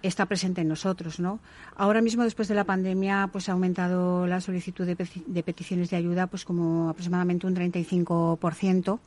[0.03, 1.41] está presente en nosotros, ¿no?
[1.77, 6.27] Ahora mismo, después de la pandemia, pues ha aumentado la solicitud de, peticiones de ayuda,
[6.27, 8.99] pues como aproximadamente un 35%.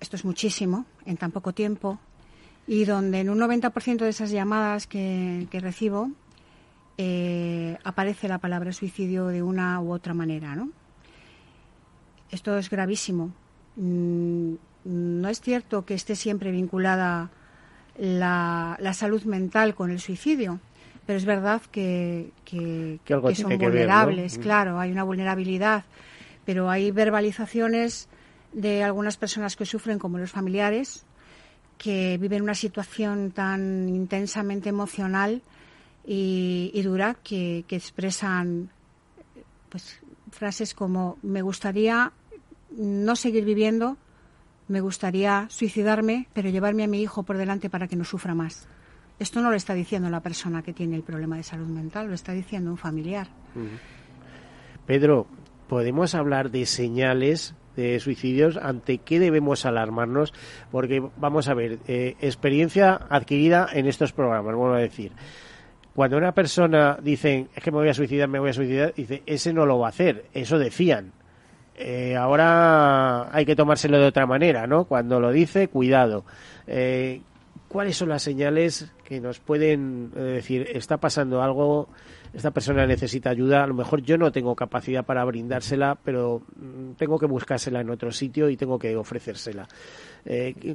[0.00, 1.98] Esto es muchísimo en tan poco tiempo.
[2.66, 6.10] Y donde en un 90% de esas llamadas que recibo,
[7.02, 10.68] eh, aparece la palabra suicidio de una u otra manera, ¿no?
[12.30, 13.32] Esto es gravísimo.
[13.76, 14.52] Mm,
[14.84, 17.30] no es cierto que esté siempre vinculada
[17.96, 20.60] la, salud mental con el suicidio,
[21.06, 22.32] pero es verdad que,
[23.34, 24.42] son vulnerables, mm.
[24.42, 25.84] claro, hay una vulnerabilidad,
[26.44, 28.10] pero hay verbalizaciones
[28.52, 31.06] de algunas personas que sufren, como los familiares,
[31.78, 35.40] que viven una situación tan intensamente emocional
[36.12, 38.70] y, dura que, expresan
[39.68, 40.00] pues
[40.32, 42.10] frases como me gustaría
[42.76, 43.96] no seguir viviendo,
[44.66, 48.66] me gustaría suicidarme, pero llevarme a mi hijo por delante para que no sufra más.
[49.20, 52.14] Esto no lo está diciendo la persona que tiene el problema de salud mental, lo
[52.14, 53.28] está diciendo un familiar.
[54.86, 55.28] Pedro,
[55.68, 58.56] ¿podemos hablar de señales de suicidios?
[58.56, 60.32] ¿Ante qué debemos alarmarnos?
[60.72, 65.12] Porque, vamos a ver, eh, experiencia adquirida en estos programas, vuelvo a decir
[65.94, 69.22] cuando una persona dice, es que me voy a suicidar, me voy a suicidar, dice,
[69.26, 71.12] ese no lo va a hacer, eso decían.
[71.74, 74.84] Eh, ahora hay que tomárselo de otra manera, ¿no?
[74.84, 76.24] Cuando lo dice, cuidado.
[76.66, 77.22] Eh,
[77.68, 81.88] ¿Cuáles son las señales que nos pueden eh, decir, está pasando algo,
[82.32, 86.92] esta persona necesita ayuda, a lo mejor yo no tengo capacidad para brindársela, pero mm,
[86.92, 89.66] tengo que buscársela en otro sitio y tengo que ofrecérsela?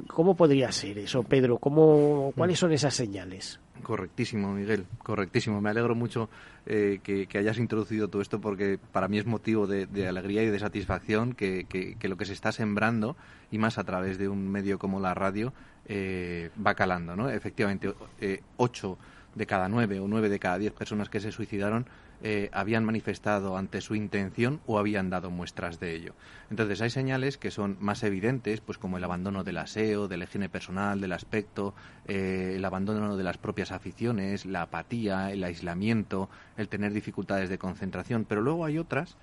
[0.08, 1.58] ¿Cómo podría ser eso, Pedro?
[1.58, 3.60] ¿Cómo, ¿Cuáles son esas señales?
[3.82, 5.60] Correctísimo, Miguel, correctísimo.
[5.60, 6.28] Me alegro mucho
[6.66, 10.58] eh, que, hayas introducido todo esto porque para mí es motivo de, alegría y de
[10.58, 13.16] satisfacción que, lo que se está sembrando,
[13.50, 15.52] y más a través de un medio como la radio,
[15.86, 17.14] eh, va calando.
[17.14, 17.30] ¿no?
[17.30, 18.98] Efectivamente, eh, ocho
[19.36, 21.86] de cada nueve o nueve de cada diez personas que se suicidaron
[22.22, 26.14] eh, habían manifestado ante su intención o habían dado muestras de ello.
[26.50, 30.24] Entonces hay señales que son más evidentes, pues como el abandono del aseo, de la
[30.24, 31.74] higiene personal, del aspecto,
[32.06, 37.58] eh, el abandono de las propias aficiones, la apatía, el aislamiento, el tener dificultades de
[37.58, 38.24] concentración.
[38.24, 39.18] Pero luego hay otras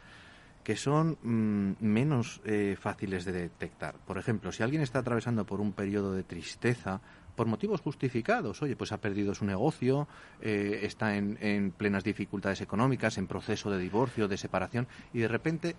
[0.64, 3.96] que son mm, menos eh, fáciles de detectar.
[4.06, 7.02] Por ejemplo, si alguien está atravesando por un periodo de tristeza,
[7.36, 8.62] por motivos justificados.
[8.62, 10.08] Oye, pues ha perdido su negocio,
[10.42, 15.76] eh, está en, plenas dificultades económicas, en proceso de divorcio, de separación, y de repente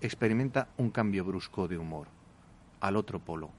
[0.00, 2.08] experimenta un cambio brusco de humor
[2.80, 3.50] al otro polo,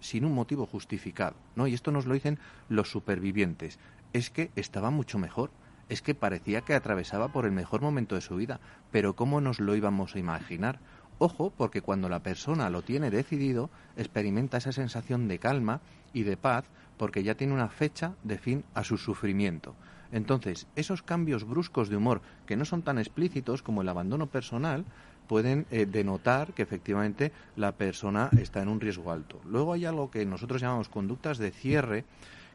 [0.00, 1.36] sin un motivo justificado.
[1.56, 1.66] ¿no?
[1.66, 3.78] Y esto nos lo dicen los supervivientes.
[4.12, 5.50] Es que estaba mucho mejor,
[5.88, 9.58] es que parecía que atravesaba por el mejor momento de su vida, pero ¿cómo nos
[9.58, 10.78] lo íbamos a imaginar?
[11.18, 15.80] Ojo, porque cuando la persona lo tiene decidido, experimenta esa sensación de calma
[16.12, 16.64] y de paz
[16.96, 19.74] porque ya tiene una fecha de fin a su sufrimiento.
[20.12, 24.84] Entonces, esos cambios bruscos de humor, que no son tan explícitos como el abandono personal,
[25.26, 29.40] pueden eh, denotar que efectivamente la persona está en un riesgo alto.
[29.46, 32.04] Luego hay algo que nosotros llamamos conductas de cierre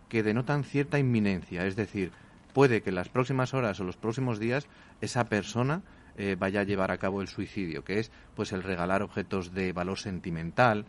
[0.09, 2.11] que denotan cierta inminencia, es decir,
[2.53, 4.67] puede que en las próximas horas o los próximos días
[5.01, 5.81] esa persona
[6.17, 9.73] eh, vaya a llevar a cabo el suicidio, que es pues el regalar objetos de
[9.73, 10.85] valor sentimental,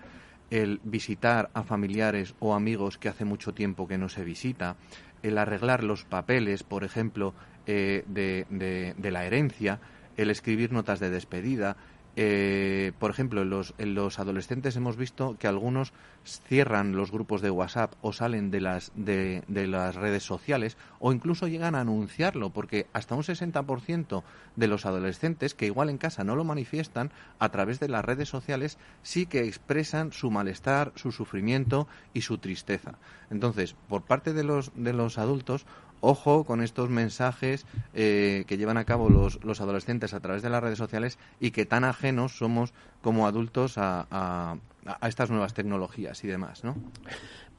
[0.51, 4.77] el visitar a familiares o amigos que hace mucho tiempo que no se visita,
[5.23, 7.35] el arreglar los papeles, por ejemplo,
[7.67, 9.81] eh, de, la herencia,
[10.17, 11.77] el escribir notas de despedida,
[12.21, 15.93] eh, por ejemplo, en los, en los, adolescentes hemos visto que algunos
[16.25, 21.47] cierran los grupos de WhatsApp o salen de las, de, las redes sociales o incluso
[21.47, 24.25] llegan a anunciarlo, porque hasta un 60%
[24.57, 28.29] de los adolescentes que igual en casa no lo manifiestan, a través de las redes
[28.29, 32.99] sociales sí que expresan su malestar, su sufrimiento y su tristeza.
[33.31, 35.67] Entonces, por parte de los, de los adultos,
[36.01, 40.63] ojo con estos mensajes eh, que llevan a cabo los, adolescentes a través de las
[40.63, 46.29] redes sociales y que tan ajenos somos como adultos a, a, estas nuevas tecnologías y
[46.29, 46.77] demás, ¿no?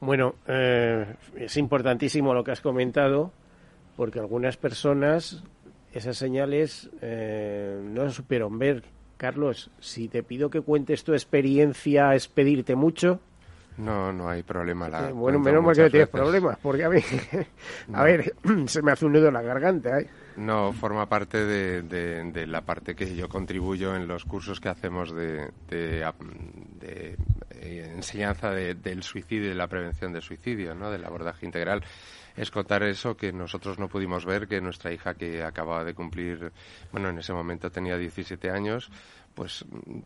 [0.00, 3.32] Bueno, eh, es importantísimo lo que has comentado
[3.96, 5.44] porque algunas personas
[5.92, 8.84] esas señales eh, no supieron ver.
[9.16, 13.20] Carlos, si te pido que cuentes tu experiencia, es pedirte mucho.
[13.78, 14.88] No, no hay problema.
[14.88, 17.00] La bueno, menos mal que no tienes problemas, porque a mí,
[17.94, 18.34] a ver,
[18.66, 20.00] se me hace un nudo en la garganta.
[20.00, 20.08] ¿eh?
[20.36, 25.14] No, forma parte de, de, la parte que yo contribuyo en los cursos que hacemos
[25.14, 26.04] de, de
[26.80, 30.90] eh, enseñanza del suicidio y de la prevención del suicidio, ¿no?
[30.90, 31.82] del abordaje integral
[32.36, 36.52] es contar eso que nosotros no pudimos ver, que nuestra hija que acababa de cumplir,
[36.92, 38.90] bueno, en ese momento tenía 17 años,
[39.34, 39.64] pues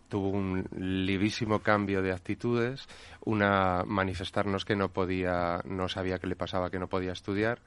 [0.09, 2.87] tuvo un livísimo cambio de actitudes,
[3.25, 7.61] una manifestarnos que no podía, no sabía qué le pasaba, que no podía estudiar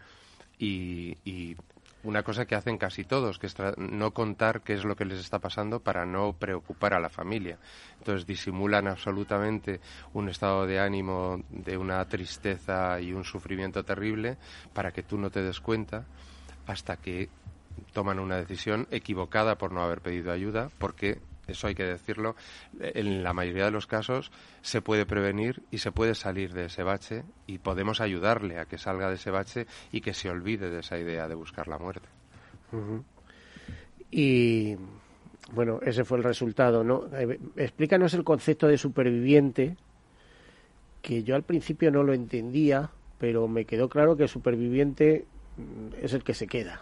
[0.59, 1.55] y, y
[2.03, 5.19] una cosa que hacen casi todos, que es no contar qué es lo que les
[5.19, 7.57] está pasando para no preocupar a la familia.
[7.99, 9.81] Entonces disimulan absolutamente
[10.13, 14.37] un estado de ánimo de una tristeza y un sufrimiento terrible
[14.73, 16.05] para que tú no te des cuenta
[16.65, 17.29] hasta que
[17.93, 22.35] toman una decisión equivocada por no haber pedido ayuda, porque eso hay que decirlo,
[22.79, 24.31] en la mayoría de los casos
[24.61, 28.77] se puede prevenir y se puede salir de ese bache y podemos ayudarle a que
[28.77, 32.07] salga de ese bache y que se olvide de esa idea de buscar la muerte.
[34.11, 34.75] Y
[35.53, 37.05] bueno, ese fue el resultado, ¿no?
[37.55, 39.77] Explícanos el concepto de superviviente,
[41.01, 45.25] que yo al principio no lo entendía, pero me quedó claro que superviviente
[45.57, 46.81] mm, es el que se queda.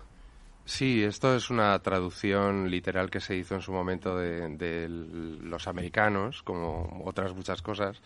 [0.65, 6.41] Sí, esto es una traducción literal que se hizo en su momento de, los americanos,
[6.41, 8.01] como otras muchas cosas,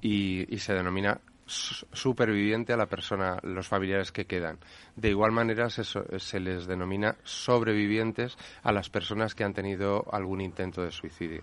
[0.00, 4.58] y, se denomina superviviente a la persona, los familiares que quedan.
[4.96, 10.40] De igual manera se, se, les denomina sobrevivientes a las personas que han tenido algún
[10.40, 11.42] intento de suicidio.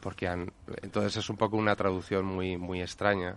[0.00, 3.36] Porque han, entonces es un poco una traducción muy, muy extraña.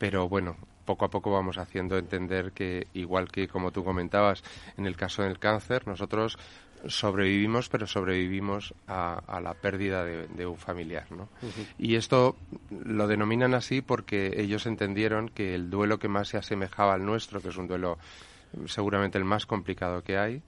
[0.00, 4.42] Pero bueno, poco a poco vamos haciendo entender que, igual que como tú comentabas,
[4.78, 6.38] en el caso del cáncer, nosotros
[6.86, 11.04] sobrevivimos, pero sobrevivimos a, la pérdida de, un familiar.
[11.12, 11.28] ¿no?
[11.76, 12.34] Y esto
[12.70, 17.42] lo denominan así porque ellos entendieron que el duelo que más se asemejaba al nuestro,
[17.42, 17.98] que es un duelo
[18.64, 20.40] seguramente el más complicado que hay,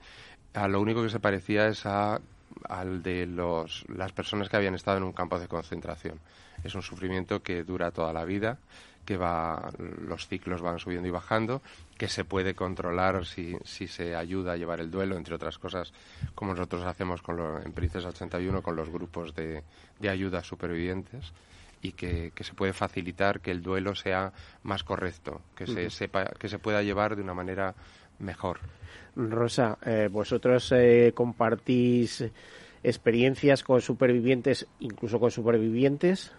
[0.54, 2.22] a lo único que se parecía es a,
[2.70, 6.18] al de los, las personas que habían estado en un campo de concentración.
[6.64, 8.58] Es un sufrimiento que dura toda la vida
[9.04, 11.62] que va, los ciclos van subiendo y bajando,
[11.98, 15.92] que se puede controlar si, si se ayuda a llevar el duelo, entre otras cosas,
[16.34, 19.64] como nosotros hacemos con en Princesa 81 con los grupos de,
[19.98, 21.32] de ayuda supervivientes
[21.82, 26.48] y que, se puede facilitar que el duelo sea más correcto, que se sepa, que
[26.48, 27.74] se pueda llevar de una manera
[28.20, 28.60] mejor.
[29.16, 32.24] Rosa, eh, vosotros eh, compartís
[32.84, 36.32] experiencias con supervivientes, incluso con supervivientes.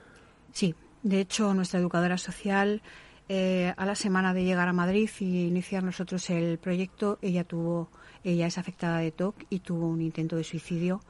[0.53, 0.73] Sí,
[1.03, 2.81] de hecho, nuestra educadora social,
[3.27, 7.89] eh, a la semana de llegar a Madrid y iniciar nosotros el proyecto, ella tuvo,
[8.23, 11.01] ella es afectada de TOC y tuvo un intento de suicidio.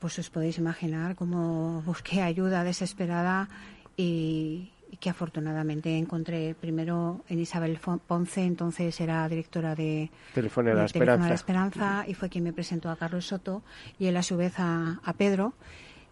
[0.00, 3.48] Pues os podéis imaginar cómo busqué ayuda desesperada
[3.96, 10.84] y, que afortunadamente encontré primero en Isabel Ponce, entonces era directora de Teléfono de la,
[10.84, 11.34] Esperanza.
[11.34, 12.04] Esperanza.
[12.06, 13.62] y fue quien me presentó a Carlos Soto
[13.98, 15.54] y él a su vez a, Pedro.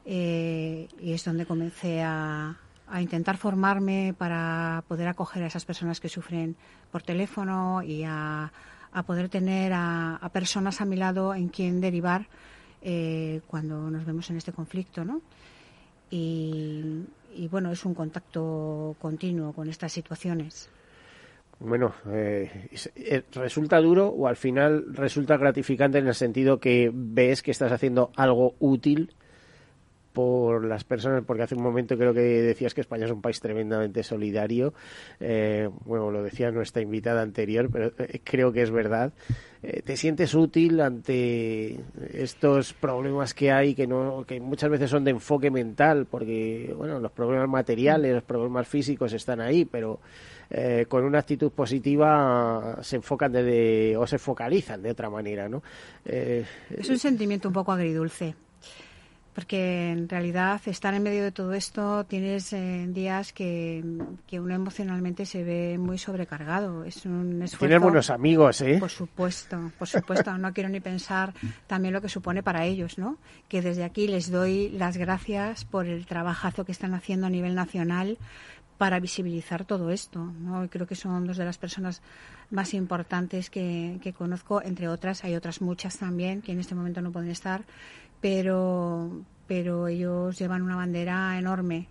[0.05, 2.57] Eh, y es donde comencé a,
[2.93, 6.57] a intentar formarme para poder acoger a esas personas que sufren
[6.91, 8.53] por teléfono y a,
[9.07, 12.27] poder tener a, personas a mi lado en quien derivar
[12.83, 15.23] eh, cuando nos vemos en este conflicto, ¿no?
[16.11, 17.07] Y,
[17.51, 20.69] bueno, es un contacto continuo con estas situaciones.
[21.61, 27.43] Bueno, eh, eh, ¿resulta duro o al final resulta gratificante en el sentido que ves
[27.43, 29.15] que estás haciendo algo útil
[30.13, 33.41] por las personas, porque hace un momento creo que decías que España es un país
[33.41, 34.75] tremendamente solidario.
[35.21, 39.13] Eh, bueno, lo decía nuestra invitada anterior, pero eh, creo que es verdad.
[39.63, 41.81] Eh, ¿Te sientes útil ante
[42.13, 46.07] estos problemas que hay, que, no, que muchas veces son de enfoque mental?
[46.11, 50.01] Porque, bueno, los problemas materiales, los problemas físicos están ahí, pero
[50.89, 55.63] con una actitud positiva se enfocan de, o se focalizan de otra manera, ¿no?
[56.05, 58.35] es un sentimiento un poco agridulce
[59.35, 63.83] porque en realidad estar en medio de todo esto tienes eh, días que,
[64.33, 66.85] uno emocionalmente se ve muy sobrecargado.
[66.85, 67.59] Es un esfuerzo.
[67.59, 68.77] Tienes buenos amigos, ¿eh?
[68.79, 70.37] Por supuesto, por supuesto.
[70.37, 71.33] No quiero ni pensar
[71.67, 73.19] también lo que supone para ellos, ¿no?
[73.49, 77.55] Que desde aquí les doy las gracias por el trabajazo que están haciendo a nivel
[77.55, 78.19] nacional
[78.83, 80.19] para visibilizar todo esto.
[80.19, 80.69] ¿no?
[80.69, 82.03] Creo que son dos de las personas
[82.51, 85.23] más importantes que, que conozco, entre otras.
[85.23, 87.63] Hay otras muchas también que en este momento no pueden estar
[88.23, 91.89] pero, pero ellos llevan una bandera enorme.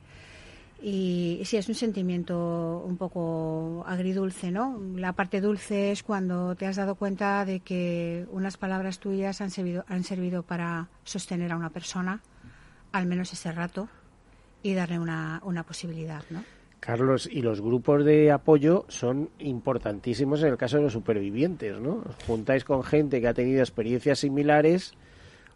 [0.81, 4.81] Y sí, es un sentimiento un poco agridulce, ¿no?
[4.95, 9.51] La parte dulce es cuando te has dado cuenta de que unas palabras tuyas han
[9.51, 12.23] servido, han servido para sostener a una persona,
[12.91, 13.89] al menos ese rato,
[14.63, 16.43] y darle una, una posibilidad, ¿no?
[16.79, 22.03] Carlos, y los grupos de apoyo son importantísimos en el caso de los supervivientes, ¿no?
[22.25, 24.95] juntáis con gente que ha tenido experiencias similares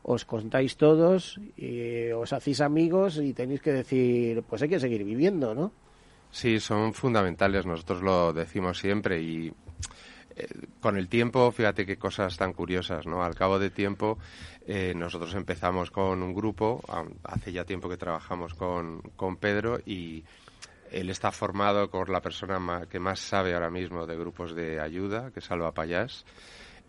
[0.08, 5.04] os contáis todos, y os hacéis amigos y tenéis que decir, pues hay que seguir
[5.04, 5.72] viviendo, ¿no?
[6.30, 9.52] Sí, son fundamentales, nosotros lo decimos siempre y
[10.36, 10.48] eh,
[10.80, 13.24] con el tiempo, fíjate qué cosas tan curiosas, ¿no?
[13.24, 14.20] Al cabo de tiempo,
[14.68, 16.84] eh, nosotros empezamos con un grupo,
[17.24, 20.24] hace ya tiempo que trabajamos con, con Pedro y
[20.92, 25.32] él está formado con la persona que más sabe ahora mismo de grupos de ayuda,
[25.32, 26.26] que es Alba Payás,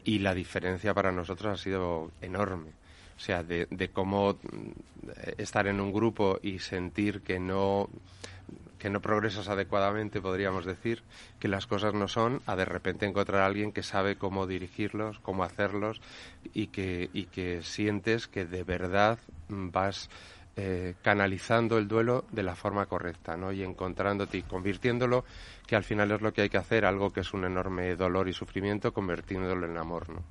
[0.04, 2.72] y la diferencia para nosotros ha sido enorme
[3.16, 7.88] o sea, de, cómo mm, estar en un grupo y sentir que no
[8.78, 11.02] que no progresas adecuadamente, podríamos decir,
[11.40, 15.18] que las cosas no son, a de repente encontrar a alguien que sabe cómo dirigirlos,
[15.20, 16.02] cómo hacerlos
[16.52, 20.10] y que, y que sientes que de verdad vas
[20.58, 23.52] eh, canalizando el duelo de la forma correcta, ¿no?
[23.52, 25.26] Y encontrándote y convirtiéndolo,
[25.66, 28.26] que al final es lo que hay que hacer, algo que es un enorme dolor
[28.26, 30.22] y sufrimiento, convirtiéndolo en amor, ¿no?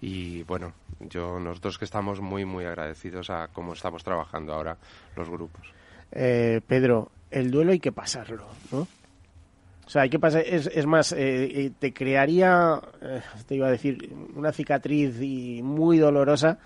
[0.00, 4.76] Y bueno, yo nosotros que estamos muy muy agradecidos a cómo estamos trabajando ahora
[5.14, 5.72] los grupos.
[6.10, 8.88] Eh, Pedro, el duelo hay que pasarlo, ¿no?
[9.86, 12.80] O sea, hay que pasar, es, es más, eh, te crearía,
[13.46, 16.58] te iba a decir, una cicatriz y muy dolorosa,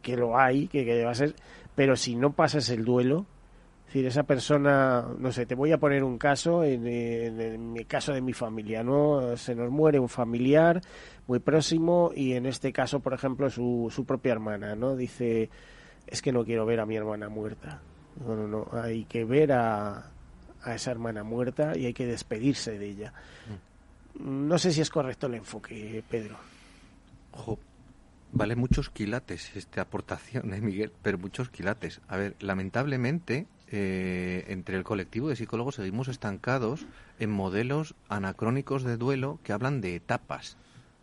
[0.00, 1.34] que lo hay, que, que va a ser,
[1.76, 3.26] pero si no pasas el duelo,
[3.82, 7.86] es decir, esa persona, no sé, te voy a poner un caso, en, en, el
[7.86, 9.36] caso de mi familia, ¿no?
[9.36, 10.80] Se nos muere un familiar
[11.28, 14.96] muy próximo y en este caso, por ejemplo, su, su propia hermana, ¿no?
[14.96, 15.50] Dice,
[16.08, 17.80] es que no quiero ver a mi hermana muerta.
[18.26, 20.10] No, no, no, hay que ver a,
[20.62, 23.12] a esa hermana muerta y hay que despedirse de ella.
[24.18, 24.48] Mm.
[24.48, 26.36] No sé si es correcto el enfoque, Pedro.
[27.32, 27.58] Ojo,
[28.36, 30.92] Vale muchos quilates esta aportación, ¿eh, Miguel?
[31.00, 32.02] Pero muchos quilates.
[32.06, 36.86] A ver, lamentablemente, eh, entre el colectivo de psicólogos seguimos estancados
[37.18, 40.58] en modelos anacrónicos de duelo que hablan de etapas,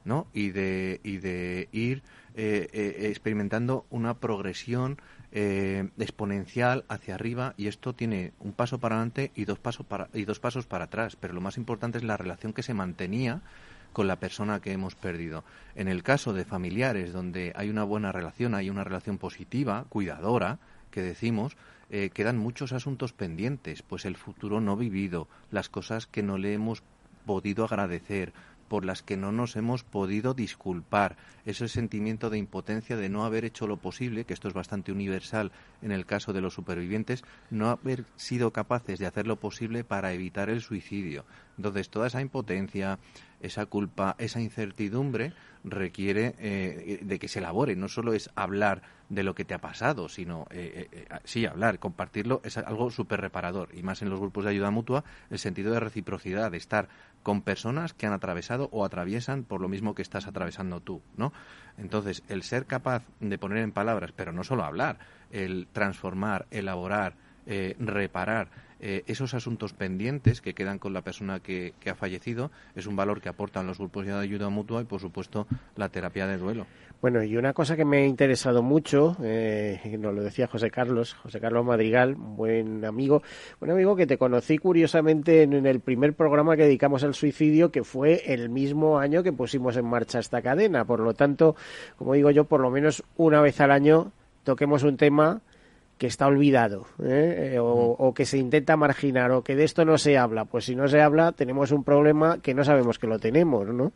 [0.06, 0.28] ¿no?
[0.32, 2.04] Y de, y de ir
[2.36, 5.00] eh, eh, experimentando una progresión
[5.36, 10.26] exponencial hacia arriba y esto tiene un paso para adelante y dos pasos para y
[10.26, 13.42] dos pasos para atrás pero lo más importante es la relación que se mantenía
[13.94, 15.44] con la persona que hemos perdido.
[15.76, 20.60] En el caso de familiares donde hay una buena relación, hay una relación positiva, cuidadora,
[20.92, 21.56] que decimos,
[21.90, 26.54] eh, quedan muchos asuntos pendientes, pues el futuro no vivido, las cosas que no le
[26.54, 26.84] hemos
[27.26, 28.34] podido agradecer,
[28.68, 31.16] por las que no nos hemos podido disculpar,
[31.46, 35.52] ese sentimiento de impotencia de no haber hecho lo posible, que esto es bastante universal
[35.84, 40.14] en el caso de los supervivientes, no haber sido capaces de hacer lo posible para
[40.14, 41.26] evitar el suicidio.
[41.58, 42.98] Entonces, toda esa impotencia,
[43.44, 45.34] esa culpa, esa incertidumbre
[45.66, 47.76] requiere eh, de que se elabore.
[47.76, 51.78] No solo es hablar de lo que te ha pasado, sino, eh, eh, sí, hablar,
[51.78, 53.70] compartirlo es algo súper reparador.
[53.74, 56.88] Y más en los grupos de ayuda mutua, el sentido de reciprocidad, de estar
[57.22, 61.34] con personas que han atravesado o atraviesan por lo mismo que estás atravesando tú, ¿no?
[61.78, 65.00] Entonces, el ser capaz de poner en palabras, pero no solo hablar,
[65.32, 67.16] el transformar, elaborar,
[67.46, 68.50] reparar,
[68.86, 73.22] eh, esos asuntos pendientes que quedan con la persona que, ha fallecido es un valor
[73.22, 76.66] que aportan los grupos de ayuda mutua y, por supuesto, la terapia de duelo.
[77.02, 81.14] Bueno, y una cosa que me ha interesado mucho, eh, nos lo decía José Carlos,
[81.14, 83.24] José Carlos Madrigal, buen amigo,
[83.62, 87.86] un amigo que te conocí curiosamente en, el primer programa que dedicamos al suicidio, que
[87.86, 90.84] fue el mismo año que pusimos en marcha esta cadena.
[90.84, 91.56] Por lo tanto,
[91.96, 94.12] como digo yo, por lo menos una vez al año
[94.44, 95.42] toquemos un tema
[96.04, 97.58] que está olvidado ¿eh?
[97.62, 100.44] o, que se intenta marginar o que de esto no se habla.
[100.44, 103.94] Pues si no se habla, tenemos un problema que no sabemos que lo tenemos, ¿no?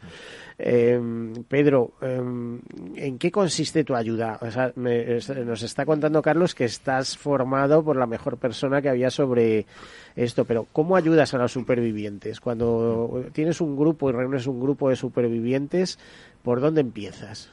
[0.58, 2.62] Em, Pedro, em,
[2.95, 4.39] ¿en qué consiste tu ayuda?
[4.78, 9.66] nos está contando Carlos que estás formado por la mejor persona que había sobre
[10.16, 12.39] esto, pero ¿cómo ayudas a los supervivientes?
[12.39, 15.99] Cuando tienes un grupo y reúnes un grupo de supervivientes,
[16.41, 17.51] ¿por dónde empiezas?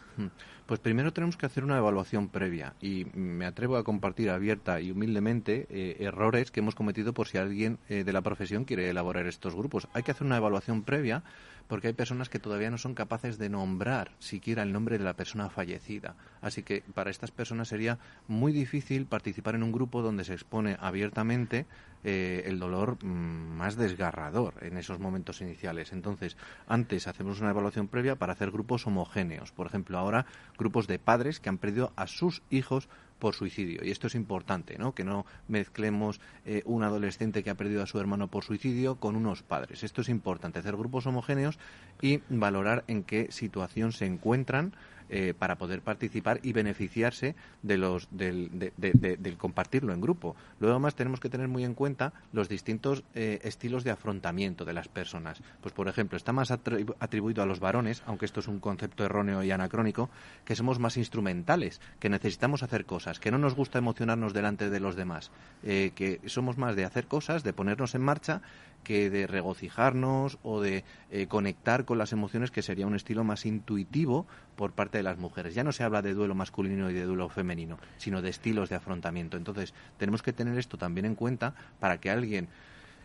[0.66, 4.92] Pues primero tenemos que hacer una evaluación previa y me atrevo a compartir abierta y
[4.92, 9.26] humildemente eh, errores que hemos cometido por si alguien eh, de la profesión quiere elaborar
[9.26, 9.88] estos grupos.
[9.92, 11.22] Hay que hacer una evaluación previa
[11.68, 15.14] porque hay personas que todavía no son capaces de nombrar siquiera el nombre de la
[15.14, 16.16] persona fallecida.
[16.40, 17.98] Así que para estas personas sería
[18.28, 21.66] muy difícil participar en un grupo donde se expone abiertamente
[22.06, 25.92] eh, el dolor mm, más desgarrador en esos momentos iniciales.
[25.92, 26.36] Entonces,
[26.66, 29.52] antes hacemos una evaluación previa para hacer grupos homogéneos.
[29.52, 30.26] Por ejemplo, ahora
[30.58, 33.84] grupos de padres que han perdido a sus hijos por suicidio.
[33.84, 34.94] Y esto es importante, ¿no?
[34.94, 39.16] Que no mezclemos eh, un adolescente que ha perdido a su hermano por suicidio con
[39.16, 39.82] unos padres.
[39.82, 41.58] Esto es importante, hacer grupos homogéneos
[42.00, 44.74] y valorar en qué situación se encuentran
[45.16, 50.34] eh, para poder participar y beneficiarse de los, del, del compartirlo en grupo.
[50.58, 54.72] Luego, además, tenemos que tener muy en cuenta los distintos eh, estilos de afrontamiento de
[54.72, 55.40] las personas.
[55.60, 59.44] Pues, por ejemplo, está más atribuido a los varones, aunque esto es un concepto erróneo
[59.44, 60.10] y anacrónico,
[60.44, 64.80] que somos más instrumentales, que necesitamos hacer cosas, que no nos gusta emocionarnos delante de
[64.80, 65.30] los demás,
[65.62, 68.42] eh, que somos más de hacer cosas, de ponernos en marcha
[68.84, 73.46] que de regocijarnos o de eh, conectar con las emociones, que sería un estilo más
[73.46, 75.54] intuitivo por parte de las mujeres.
[75.54, 78.76] Ya no se habla de duelo masculino y de duelo femenino, sino de estilos de
[78.76, 79.36] afrontamiento.
[79.36, 82.48] Entonces, tenemos que tener esto también en cuenta para que alguien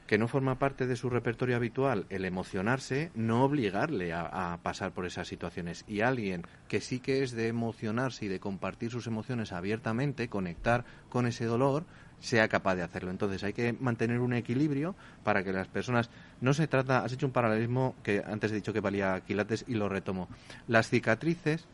[0.09, 4.91] que no forma parte de su repertorio habitual el emocionarse, no obligarle a, a, pasar
[4.91, 5.85] por esas situaciones.
[5.87, 10.83] Y alguien que sí que es de emocionarse y de compartir sus emociones abiertamente, conectar
[11.09, 11.85] con ese dolor,
[12.19, 13.11] sea capaz de hacerlo.
[13.11, 16.09] Entonces hay que mantener un equilibrio para que las personas
[16.41, 19.75] no se trata, has hecho un paralelismo que antes he dicho que valía quilates y
[19.75, 20.27] lo retomo.
[20.67, 21.65] Las cicatrices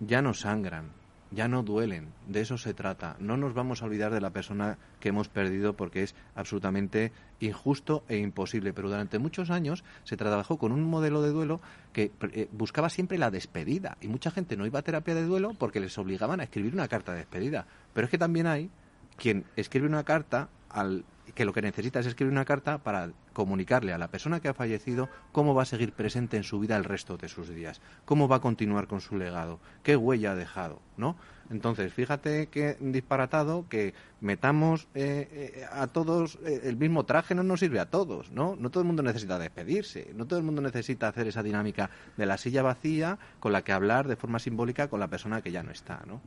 [0.00, 0.90] ya no sangran,
[1.30, 3.16] ya no duelen, de eso se trata.
[3.18, 8.04] No nos vamos a olvidar de la persona que hemos perdido porque es absolutamente injusto
[8.08, 8.72] e imposible.
[8.72, 11.60] Pero durante muchos años se trabajó con un modelo de duelo
[11.92, 15.54] que eh, buscaba siempre la despedida y mucha gente no iba a terapia de duelo
[15.58, 17.66] porque les obligaban a escribir una carta de despedida.
[17.92, 18.70] Pero es que también hay
[19.16, 21.04] quien escribe una carta al
[21.34, 24.54] que lo que necesita es escribir una carta para comunicarle a la persona que ha
[24.54, 28.28] fallecido cómo va a seguir presente en su vida el resto de sus días, cómo
[28.28, 31.16] va a continuar con su legado, qué huella ha dejado, ¿no?
[31.50, 37.42] Entonces, fíjate qué disparatado que metamos eh, eh, a todos eh, el mismo traje no
[37.42, 38.56] nos sirve a todos, ¿no?
[38.56, 42.26] No todo el mundo necesita despedirse, no todo el mundo necesita hacer esa dinámica de
[42.26, 45.62] la silla vacía con la que hablar de forma simbólica con la persona que ya
[45.62, 46.20] no está, ¿no?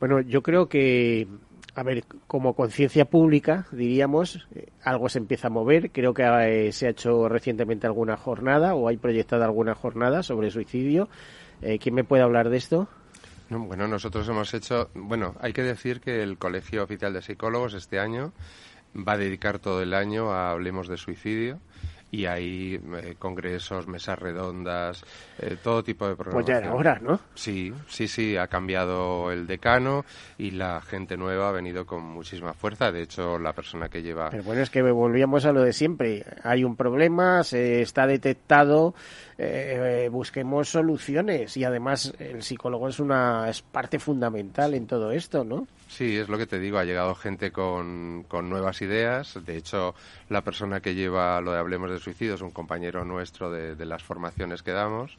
[0.00, 1.28] Bueno, yo creo que
[1.74, 5.90] a ver, como conciencia pública, diríamos, eh, algo se empieza a mover.
[5.90, 10.50] Creo que eh, se ha hecho recientemente alguna jornada o hay proyectada alguna jornada sobre
[10.50, 11.08] suicidio.
[11.62, 12.88] Eh, ¿Quién me puede hablar de esto?
[13.50, 17.98] bueno, nosotros hemos hecho, bueno, hay que decir que el Colegio Oficial de Psicólogos este
[17.98, 18.32] año
[18.96, 21.58] va a dedicar todo el año a Hablemos de Suicidio
[22.10, 25.04] y hay eh, congresos, mesas redondas,
[25.38, 26.44] eh, todo tipo de programas.
[26.44, 27.20] Pues ya era hora, ¿no?
[27.34, 30.04] Sí, sí, sí, ha cambiado el decano
[30.38, 32.90] y la gente nueva ha venido con muchísima fuerza.
[32.90, 34.30] De hecho, la persona que lleva.
[34.30, 36.24] Pero bueno, es que volvíamos a lo de siempre.
[36.42, 38.94] Hay un problema, se está detectado,
[39.42, 45.44] eh, busquemos soluciones y además el psicólogo es una es parte fundamental en todo esto,
[45.44, 45.66] ¿no?
[45.88, 49.38] Sí, es lo que te digo, ha llegado gente con, con nuevas ideas.
[49.44, 49.94] De hecho,
[50.28, 54.02] la persona que lleva lo de Hablemos de Suicidio es un compañero nuestro de, las
[54.02, 55.16] formaciones que damos,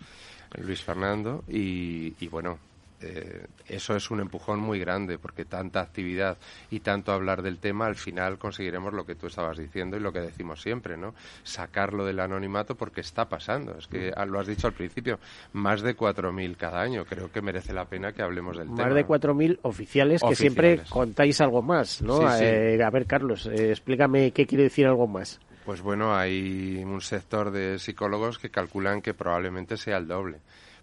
[0.55, 2.59] Luis Fernando, y bueno,
[3.01, 6.37] eh, eso es un empujón muy grande porque tanta actividad
[6.69, 10.11] y tanto hablar del tema al final conseguiremos lo que tú estabas diciendo y lo
[10.11, 11.13] que decimos siempre, ¿no?
[11.43, 13.77] Sacarlo del anonimato porque está pasando.
[13.77, 14.29] Es que mm.
[14.29, 15.19] lo has dicho al principio,
[15.53, 17.05] más de 4.000 cada año.
[17.05, 18.85] Creo que merece la pena que hablemos del tema.
[18.85, 22.21] Más de 4.000 oficiales, que siempre contáis algo más, ¿no?
[22.39, 25.39] Eh, a ver, Carlos, eh, explícame qué quiere decir algo más.
[25.65, 30.39] Pues bueno, hay un sector de psicólogos que calculan que probablemente sea el doble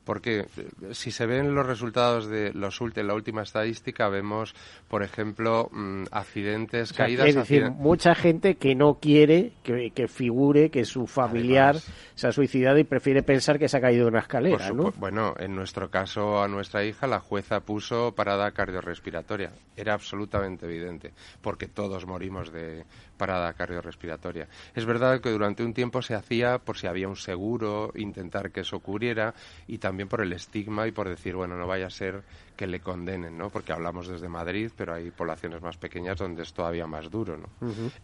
[0.09, 4.55] porque eh, si se ven los resultados de los la última estadística vemos
[4.89, 10.87] por ejemplo mm, accidentes caídas es decir mucha gente que no quiere que, figure que
[10.87, 11.77] su familiar
[12.15, 14.95] se ha suicidado y prefiere pensar que se ha caído de una escalera ¿no?
[14.97, 21.13] bueno en nuestro caso a nuestra hija la jueza puso parada cardiorrespiratoria era absolutamente evidente
[21.43, 22.87] porque todos morimos de
[23.19, 24.49] parada cardiorrespiratoria.
[24.75, 28.61] Es verdad que durante un tiempo se hacía por si había un seguro, intentar que
[28.61, 29.35] eso cubriera
[29.66, 32.23] y también por el estigma y por decir, bueno, no vaya a ser
[32.57, 33.51] que le condenen, ¿no?
[33.51, 37.49] Porque hablamos desde Madrid, pero hay poblaciones más pequeñas donde es todavía más duro, ¿no?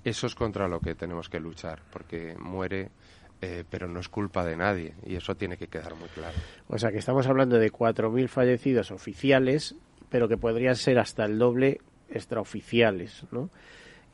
[0.05, 2.91] Eso es contra lo que tenemos que luchar, porque muere
[3.41, 6.35] eh, pero no es culpa de nadie y eso tiene que quedar muy claro.
[6.69, 9.75] O sea que estamos hablando de 4.000 fallecidos oficiales,
[10.09, 13.51] pero que podrían ser hasta el doble extraoficiales, ¿no?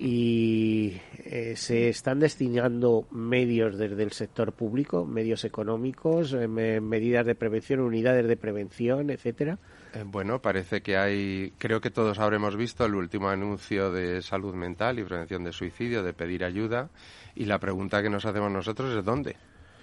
[0.03, 7.35] Y eh, se están destinando medios desde el sector público, medios económicos, eh, medidas de
[7.35, 9.59] prevención, unidades de prevención, etcétera.
[9.93, 14.55] Eh, bueno, parece que hay, creo que todos habremos visto el último anuncio de salud
[14.55, 16.89] mental y prevención de suicidio, de pedir ayuda,
[17.35, 19.37] y la pregunta que nos hacemos nosotros es ¿dónde?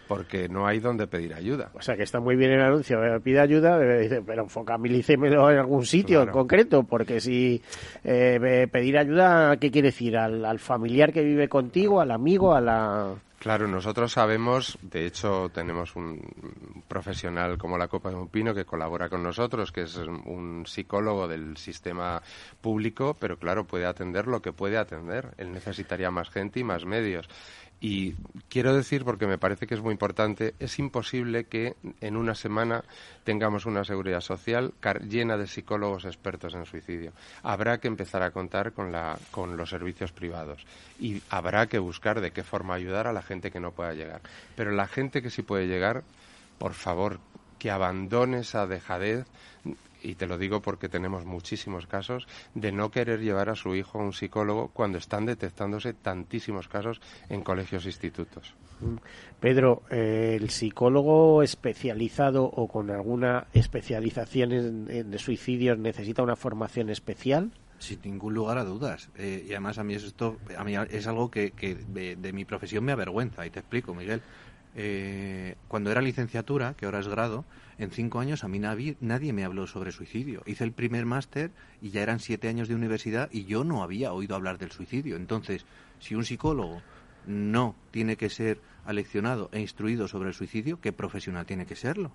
[0.08, 1.72] Porque no hay donde pedir ayuda.
[1.74, 3.78] O sea, que está muy bien el anuncio, eh, pide ayuda,
[4.26, 7.62] pero enfocamilícemelo en algún sitio en concreto, porque si
[8.04, 10.18] eh, pedir ayuda, ¿qué quiere decir?
[10.18, 13.16] ¿Al, familiar que vive contigo, al amigo, a la...?
[13.40, 16.20] Claro, nosotros sabemos, de hecho tenemos un
[16.88, 21.28] profesional como la Copa de un Pino que colabora con nosotros, que es un psicólogo
[21.28, 22.22] del sistema
[22.62, 25.36] público, pero claro, puede atender lo que puede atender.
[25.38, 27.30] Él necesitaría más gente y más medios.
[27.80, 28.16] Y
[28.50, 32.84] quiero decir, porque me parece que es muy importante, es imposible que en una semana
[33.24, 34.74] tengamos una seguridad social
[35.08, 37.14] llena de psicólogos expertos en suicidio.
[37.44, 40.66] Habrá que empezar a contar con, la, con los servicios privados
[41.00, 44.22] y habrá que buscar de qué forma ayudar a la gente que no pueda llegar.
[44.56, 46.04] Pero la gente que sí puede llegar,
[46.58, 47.20] por favor,
[47.60, 49.26] que abandone esa dejadez
[50.02, 54.00] y te lo digo porque tenemos muchísimos casos, de no querer llevar a su hijo
[54.00, 58.56] a un psicólogo cuando están detectándose tantísimos casos en colegios e institutos.
[58.80, 58.96] Mm.
[59.40, 66.90] Pedro, eh, ¿el psicólogo especializado o con alguna especialización en, de suicidios necesita una formación
[66.90, 67.52] especial?
[67.80, 69.10] Sin ningún lugar a dudas.
[69.16, 72.84] Eh, y además a mí es esto, a mí es algo que, de, mi profesión
[72.84, 73.46] me avergüenza.
[73.46, 74.22] Y te explico, Miguel.
[74.76, 77.46] Eh, cuando era licenciatura, que ahora es grado,
[77.78, 80.44] en cinco años a mí nadie, nadie me habló sobre suicidio.
[80.46, 81.52] Hice el primer máster
[81.82, 85.16] y ya eran siete años de universidad y yo no había oído hablar del suicidio.
[85.16, 85.66] Entonces,
[86.00, 86.82] si un psicólogo
[87.26, 92.12] no tiene que ser aleccionado e instruido sobre el suicidio, ¿qué profesional tiene que serlo?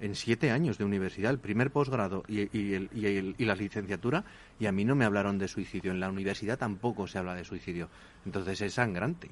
[0.00, 4.24] En siete años de universidad, el primer posgrado y, y, la licenciatura,
[4.58, 5.92] y a mí no me hablaron de suicidio.
[5.92, 7.90] En la universidad tampoco se habla de suicidio.
[8.24, 9.28] Entonces es sangrante,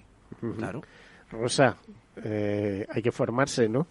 [0.59, 0.82] claro.
[1.30, 1.76] Rosa,
[2.24, 3.86] eh, hay que formarse, ¿no?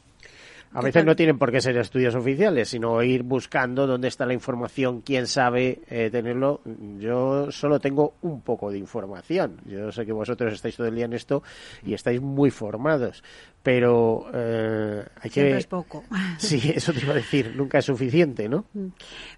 [0.73, 4.33] A veces no tienen por qué ser estudios oficiales, sino ir buscando dónde está la
[4.33, 6.61] información, quién sabe eh, tenerlo.
[6.99, 9.61] Yo solo tengo un poco de información.
[9.65, 11.41] Yo sé que vosotros estáis todo el día en esto
[11.83, 13.23] y estáis muy formados,
[13.63, 15.57] pero eh, hay Siempre que...
[15.59, 16.03] es poco.
[16.37, 18.65] Sí, eso te iba a decir, nunca es suficiente, ¿no?
[18.73, 18.87] Mm.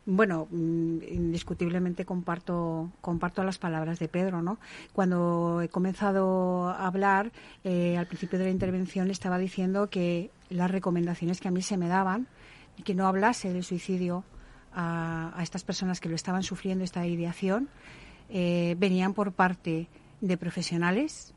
[0.06, 4.60] Bueno, mm, indiscutiblemente comparto, comparto las palabras de Pedro, ¿no?
[4.94, 7.32] Cuando he comenzado a hablar,
[7.64, 11.78] eh, al principio de la intervención estaba diciendo que las recomendaciones que a mí se
[11.78, 12.28] me daban,
[12.84, 14.24] que no hablase del suicidio
[14.74, 17.70] a, estas personas que lo estaban sufriendo, esta ideación,
[18.30, 19.88] eh, venían por parte
[20.22, 21.34] de profesionales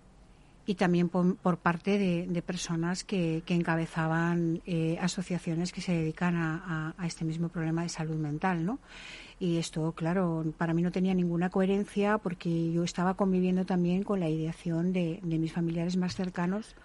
[0.65, 7.25] y también por, parte de, personas que, encabezaban eh, asociaciones que se dedican a, este
[7.25, 8.79] mismo problema de salud mental, ¿no?
[9.41, 14.21] Y esto, claro, para mí no tenía ninguna coherencia porque yo estaba conviviendo también con
[14.21, 16.77] la ideación de, mis familiares más cercanos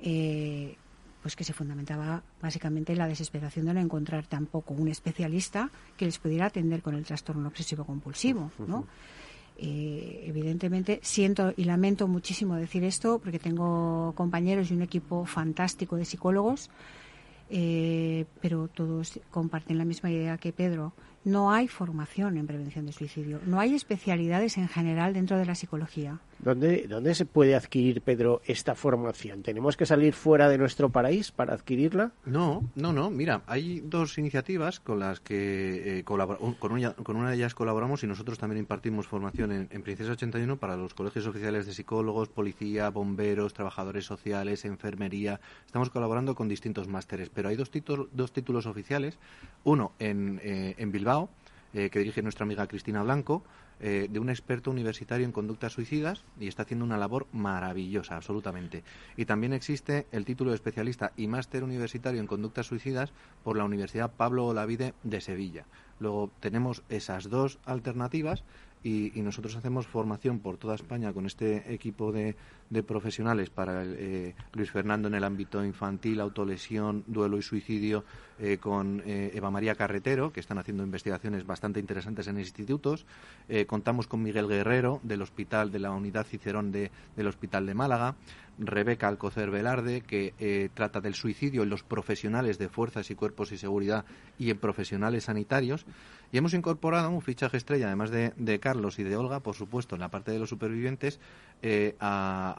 [0.00, 0.76] eh,
[1.22, 6.04] pues que se fundamentaba básicamente en la desesperación de no encontrar tampoco un especialista que
[6.04, 8.86] les pudiera atender con el trastorno obsesivo compulsivo, ¿no?
[9.60, 15.96] Eh, evidentemente siento y lamento muchísimo decir esto porque tengo compañeros y un equipo fantástico
[15.96, 16.70] de psicólogos,
[17.50, 20.92] eh, pero todos comparten la misma idea que Pedro
[21.28, 25.54] no hay formación en prevención de suicidio, no hay especialidades en general dentro de la
[25.54, 26.20] psicología.
[26.38, 29.42] ¿Dónde, ¿Dónde se puede adquirir, Pedro, esta formación?
[29.42, 32.12] ¿Tenemos que salir fuera de nuestro país para adquirirla?
[32.24, 33.10] No, no, no.
[33.10, 36.20] Mira, hay dos iniciativas con las que eh, con,
[36.70, 40.58] una, con una de ellas colaboramos y nosotros también impartimos formación en, en Princesa 81
[40.58, 45.40] para los colegios oficiales de psicólogos, policía, bomberos, trabajadores sociales, enfermería.
[45.66, 49.18] Estamos colaborando con distintos másteres, pero hay dos, títulos, dos títulos oficiales.
[49.64, 51.17] Uno en, eh, en Bilbao
[51.74, 53.42] eh, que dirige nuestra amiga Cristina Blanco,
[53.80, 58.82] eh, de un experto universitario en conductas suicidas y está haciendo una labor maravillosa, absolutamente.
[59.16, 63.12] Y también existe el título de especialista y máster universitario en conductas suicidas
[63.44, 65.66] por la Universidad Pablo Olavide de Sevilla.
[66.00, 68.42] Luego tenemos esas dos alternativas
[68.82, 72.36] y, nosotros hacemos formación por toda España con este equipo de,
[72.86, 78.04] profesionales para eh, Luis Fernando en el ámbito infantil, autolesión, duelo y suicidio,
[78.38, 83.06] eh, con eh, Eva María Carretero, que están haciendo investigaciones bastante interesantes en institutos.
[83.66, 88.14] contamos con Miguel Guerrero del Hospital de la Unidad Cicerón del Hospital de Málaga.
[88.58, 93.52] Rebeca Alcocer Velarde, que eh, trata del suicidio en los profesionales de fuerzas y cuerpos
[93.52, 94.04] y seguridad
[94.38, 95.86] y en profesionales sanitarios.
[96.32, 100.00] Y hemos incorporado un fichaje estrella, además de, Carlos y de Olga, por supuesto, en
[100.00, 101.20] la parte de los supervivientes,
[101.62, 101.96] eh,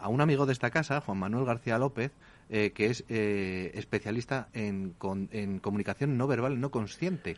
[0.01, 2.11] a, un amigo de esta casa, Juan Manuel García López,
[2.49, 4.95] eh, que es especialista en,
[5.31, 7.37] en comunicación no verbal, no consciente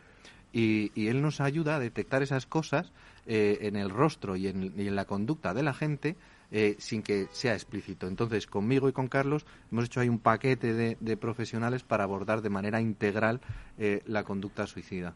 [0.52, 2.92] y, él nos ayuda a detectar esas cosas
[3.26, 6.16] eh, en el rostro y en, la conducta de la gente
[6.50, 8.06] eh, sin que sea explícito.
[8.06, 12.50] Entonces, conmigo y con Carlos hemos hecho ahí un paquete de, profesionales para abordar de
[12.50, 13.40] manera integral
[13.78, 15.14] eh, la conducta suicida.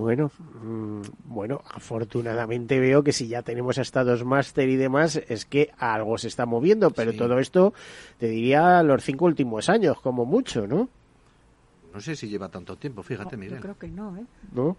[0.00, 0.30] Bueno,
[0.62, 6.16] mm, bueno, afortunadamente veo que si ya tenemos estados máster y demás, es que algo
[6.16, 7.74] se está moviendo, pero todo esto
[8.18, 10.88] te diría los cinco últimos años, como mucho, ¿no?
[11.92, 13.56] No sé si lleva tanto tiempo, fíjate, mira.
[13.56, 14.24] Yo creo que no, ¿eh?
[14.52, 14.76] ¿No?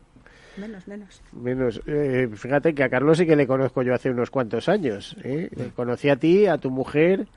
[0.58, 1.22] Menos, menos.
[1.32, 1.82] Menos.
[1.86, 5.16] Eh, fíjate que a Carlos sí que le conozco yo hace unos cuantos años.
[5.24, 5.50] ¿eh?
[5.76, 7.28] conocí a ti, a tu mujer,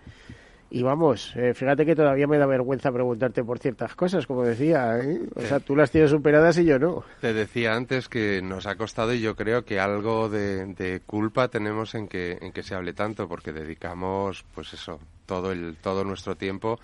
[0.71, 4.99] y vamos, eh, fíjate que todavía me da vergüenza preguntarte por ciertas cosas, como decía.
[4.99, 5.21] ¿eh?
[5.37, 7.05] O sea, tú las tienes superadas y yo no.
[7.21, 11.95] Te decía antes que nos ha costado y yo creo que algo de, culpa tenemos
[11.95, 16.37] en que, en que se hable tanto, porque dedicamos, pues eso, todo, el, todo nuestro
[16.37, 16.79] tiempo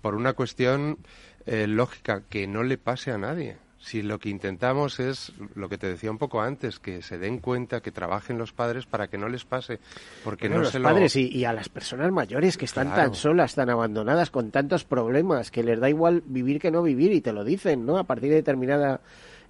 [0.00, 0.98] por una cuestión
[1.46, 3.56] eh, lógica, que no le pase a nadie.
[3.82, 7.38] Si lo que intentamos es lo que te decía un poco antes, que se den
[7.38, 9.80] cuenta, que trabajen los padres para que no les pase,
[10.22, 13.70] porque no los se padres y, a las personas mayores que están tan solas, tan
[13.70, 17.42] abandonadas, con tantos problemas, que les da igual vivir que no vivir y te lo
[17.42, 17.96] dicen, ¿no?
[17.96, 19.00] A partir de determinada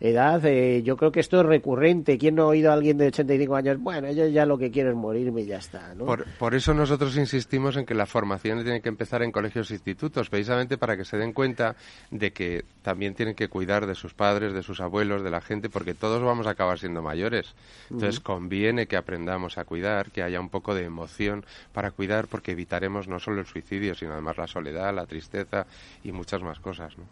[0.00, 2.16] edad, eh, yo creo que esto es recurrente.
[2.16, 3.78] ¿Quién no ha oído a alguien de 85 años?
[3.78, 5.94] Bueno, yo ya lo que quiero es morirme y ya está.
[5.94, 6.06] ¿no?
[6.06, 10.30] Por, eso nosotros insistimos en que la formación tiene que empezar en colegios e institutos,
[10.30, 11.76] precisamente para que se den cuenta
[12.10, 15.68] de que también tienen que cuidar de sus padres, de sus abuelos, de la gente,
[15.68, 17.54] porque todos vamos a acabar siendo mayores.
[17.90, 21.44] Entonces conviene que aprendamos a cuidar, que haya un poco de emoción
[21.74, 25.66] para cuidar, porque evitaremos no solo el suicidio, sino además la soledad, la tristeza
[26.02, 26.94] y muchas más cosas.
[26.96, 27.04] ¿no?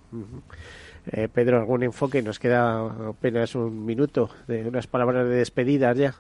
[1.10, 2.22] Eh, Pedro, algún enfoque.
[2.22, 6.14] Nos queda apenas un minuto de unas palabras de despedida ya.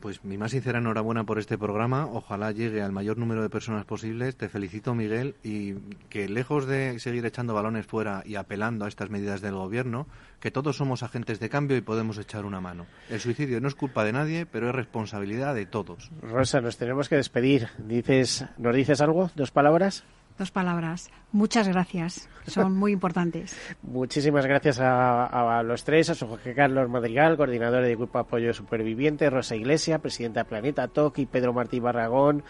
[0.00, 2.06] Pues mi más sincera enhorabuena por este programa.
[2.06, 4.36] Ojalá llegue al mayor número de personas posibles.
[4.36, 5.74] Te felicito, Miguel, y
[6.08, 10.06] que lejos de seguir echando balones fuera y apelando a estas medidas del gobierno,
[10.40, 12.86] que todos somos agentes de cambio y podemos echar una mano.
[13.08, 16.10] El suicidio no es culpa de nadie, pero es responsabilidad de todos.
[16.22, 17.68] Rosa, nos tenemos que despedir.
[17.78, 19.30] Dices, ¿nos dices algo?
[19.36, 20.04] ¿Dos palabras?
[20.38, 21.10] Dos palabras.
[21.32, 22.28] Muchas gracias.
[22.46, 23.56] Son muy importantes.
[23.82, 29.56] Muchísimas gracias a, los tres, a Jorge Carlos Madrigal, coordinador de Grupo Apoyo Superviviente, Rosa
[29.56, 32.44] Iglesia, presidenta de Planeta TOC y Pedro Martí Barragón,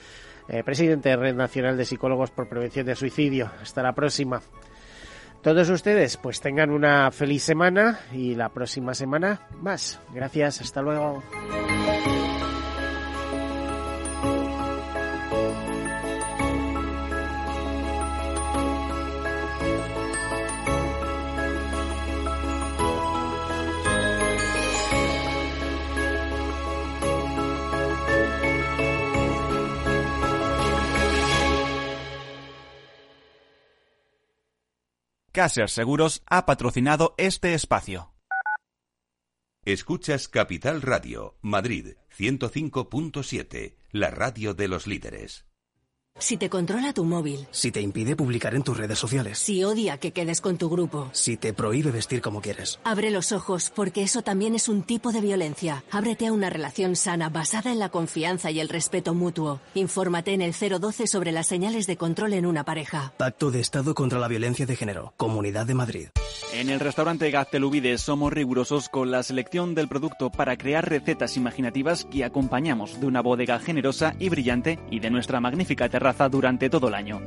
[0.48, 3.50] eh, presidente de Red Nacional de Psicólogos por Prevención de Suicidio.
[3.60, 4.42] Hasta la próxima.
[5.42, 10.00] Todos ustedes, pues tengan una feliz semana y la próxima semana más.
[10.12, 11.22] Gracias, hasta luego.
[35.38, 38.12] Caser Seguros ha patrocinado este espacio.
[39.64, 45.47] Escuchas Capital Radio, Madrid 105.7, la radio de los líderes.
[46.20, 47.46] Si te controla tu móvil.
[47.52, 49.38] Si te impide publicar en tus redes sociales.
[49.38, 51.08] Si odia que quedes con tu grupo.
[51.12, 52.80] Si te prohíbe vestir como quieres.
[52.82, 55.84] Abre los ojos, porque eso también es un tipo de violencia.
[55.92, 59.60] Ábrete a una relación sana basada en la confianza y el respeto mutuo.
[59.74, 63.12] Infórmate en el 012 sobre las señales de control en una pareja.
[63.16, 65.14] Pacto de Estado contra la Violencia de Género.
[65.16, 66.08] Comunidad de Madrid.
[66.52, 72.06] En el restaurante Gaztelubides somos rigurosos con la selección del producto para crear recetas imaginativas
[72.06, 76.88] que acompañamos de una bodega generosa y brillante y de nuestra magnífica terraza durante todo
[76.88, 77.20] el año.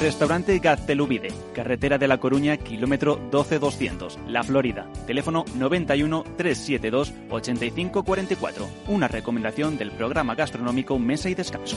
[0.00, 4.86] Restaurante Gaztelubide, carretera de La Coruña, kilómetro 12200, La Florida.
[5.06, 8.68] Teléfono 91 372 8544.
[8.88, 11.76] Una recomendación del programa gastronómico Mesa y Descanso.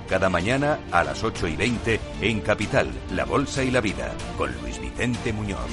[0.11, 4.51] cada mañana a las 8 y 20 en Capital, La Bolsa y la Vida, con
[4.61, 5.69] Luis Vicente Muñoz.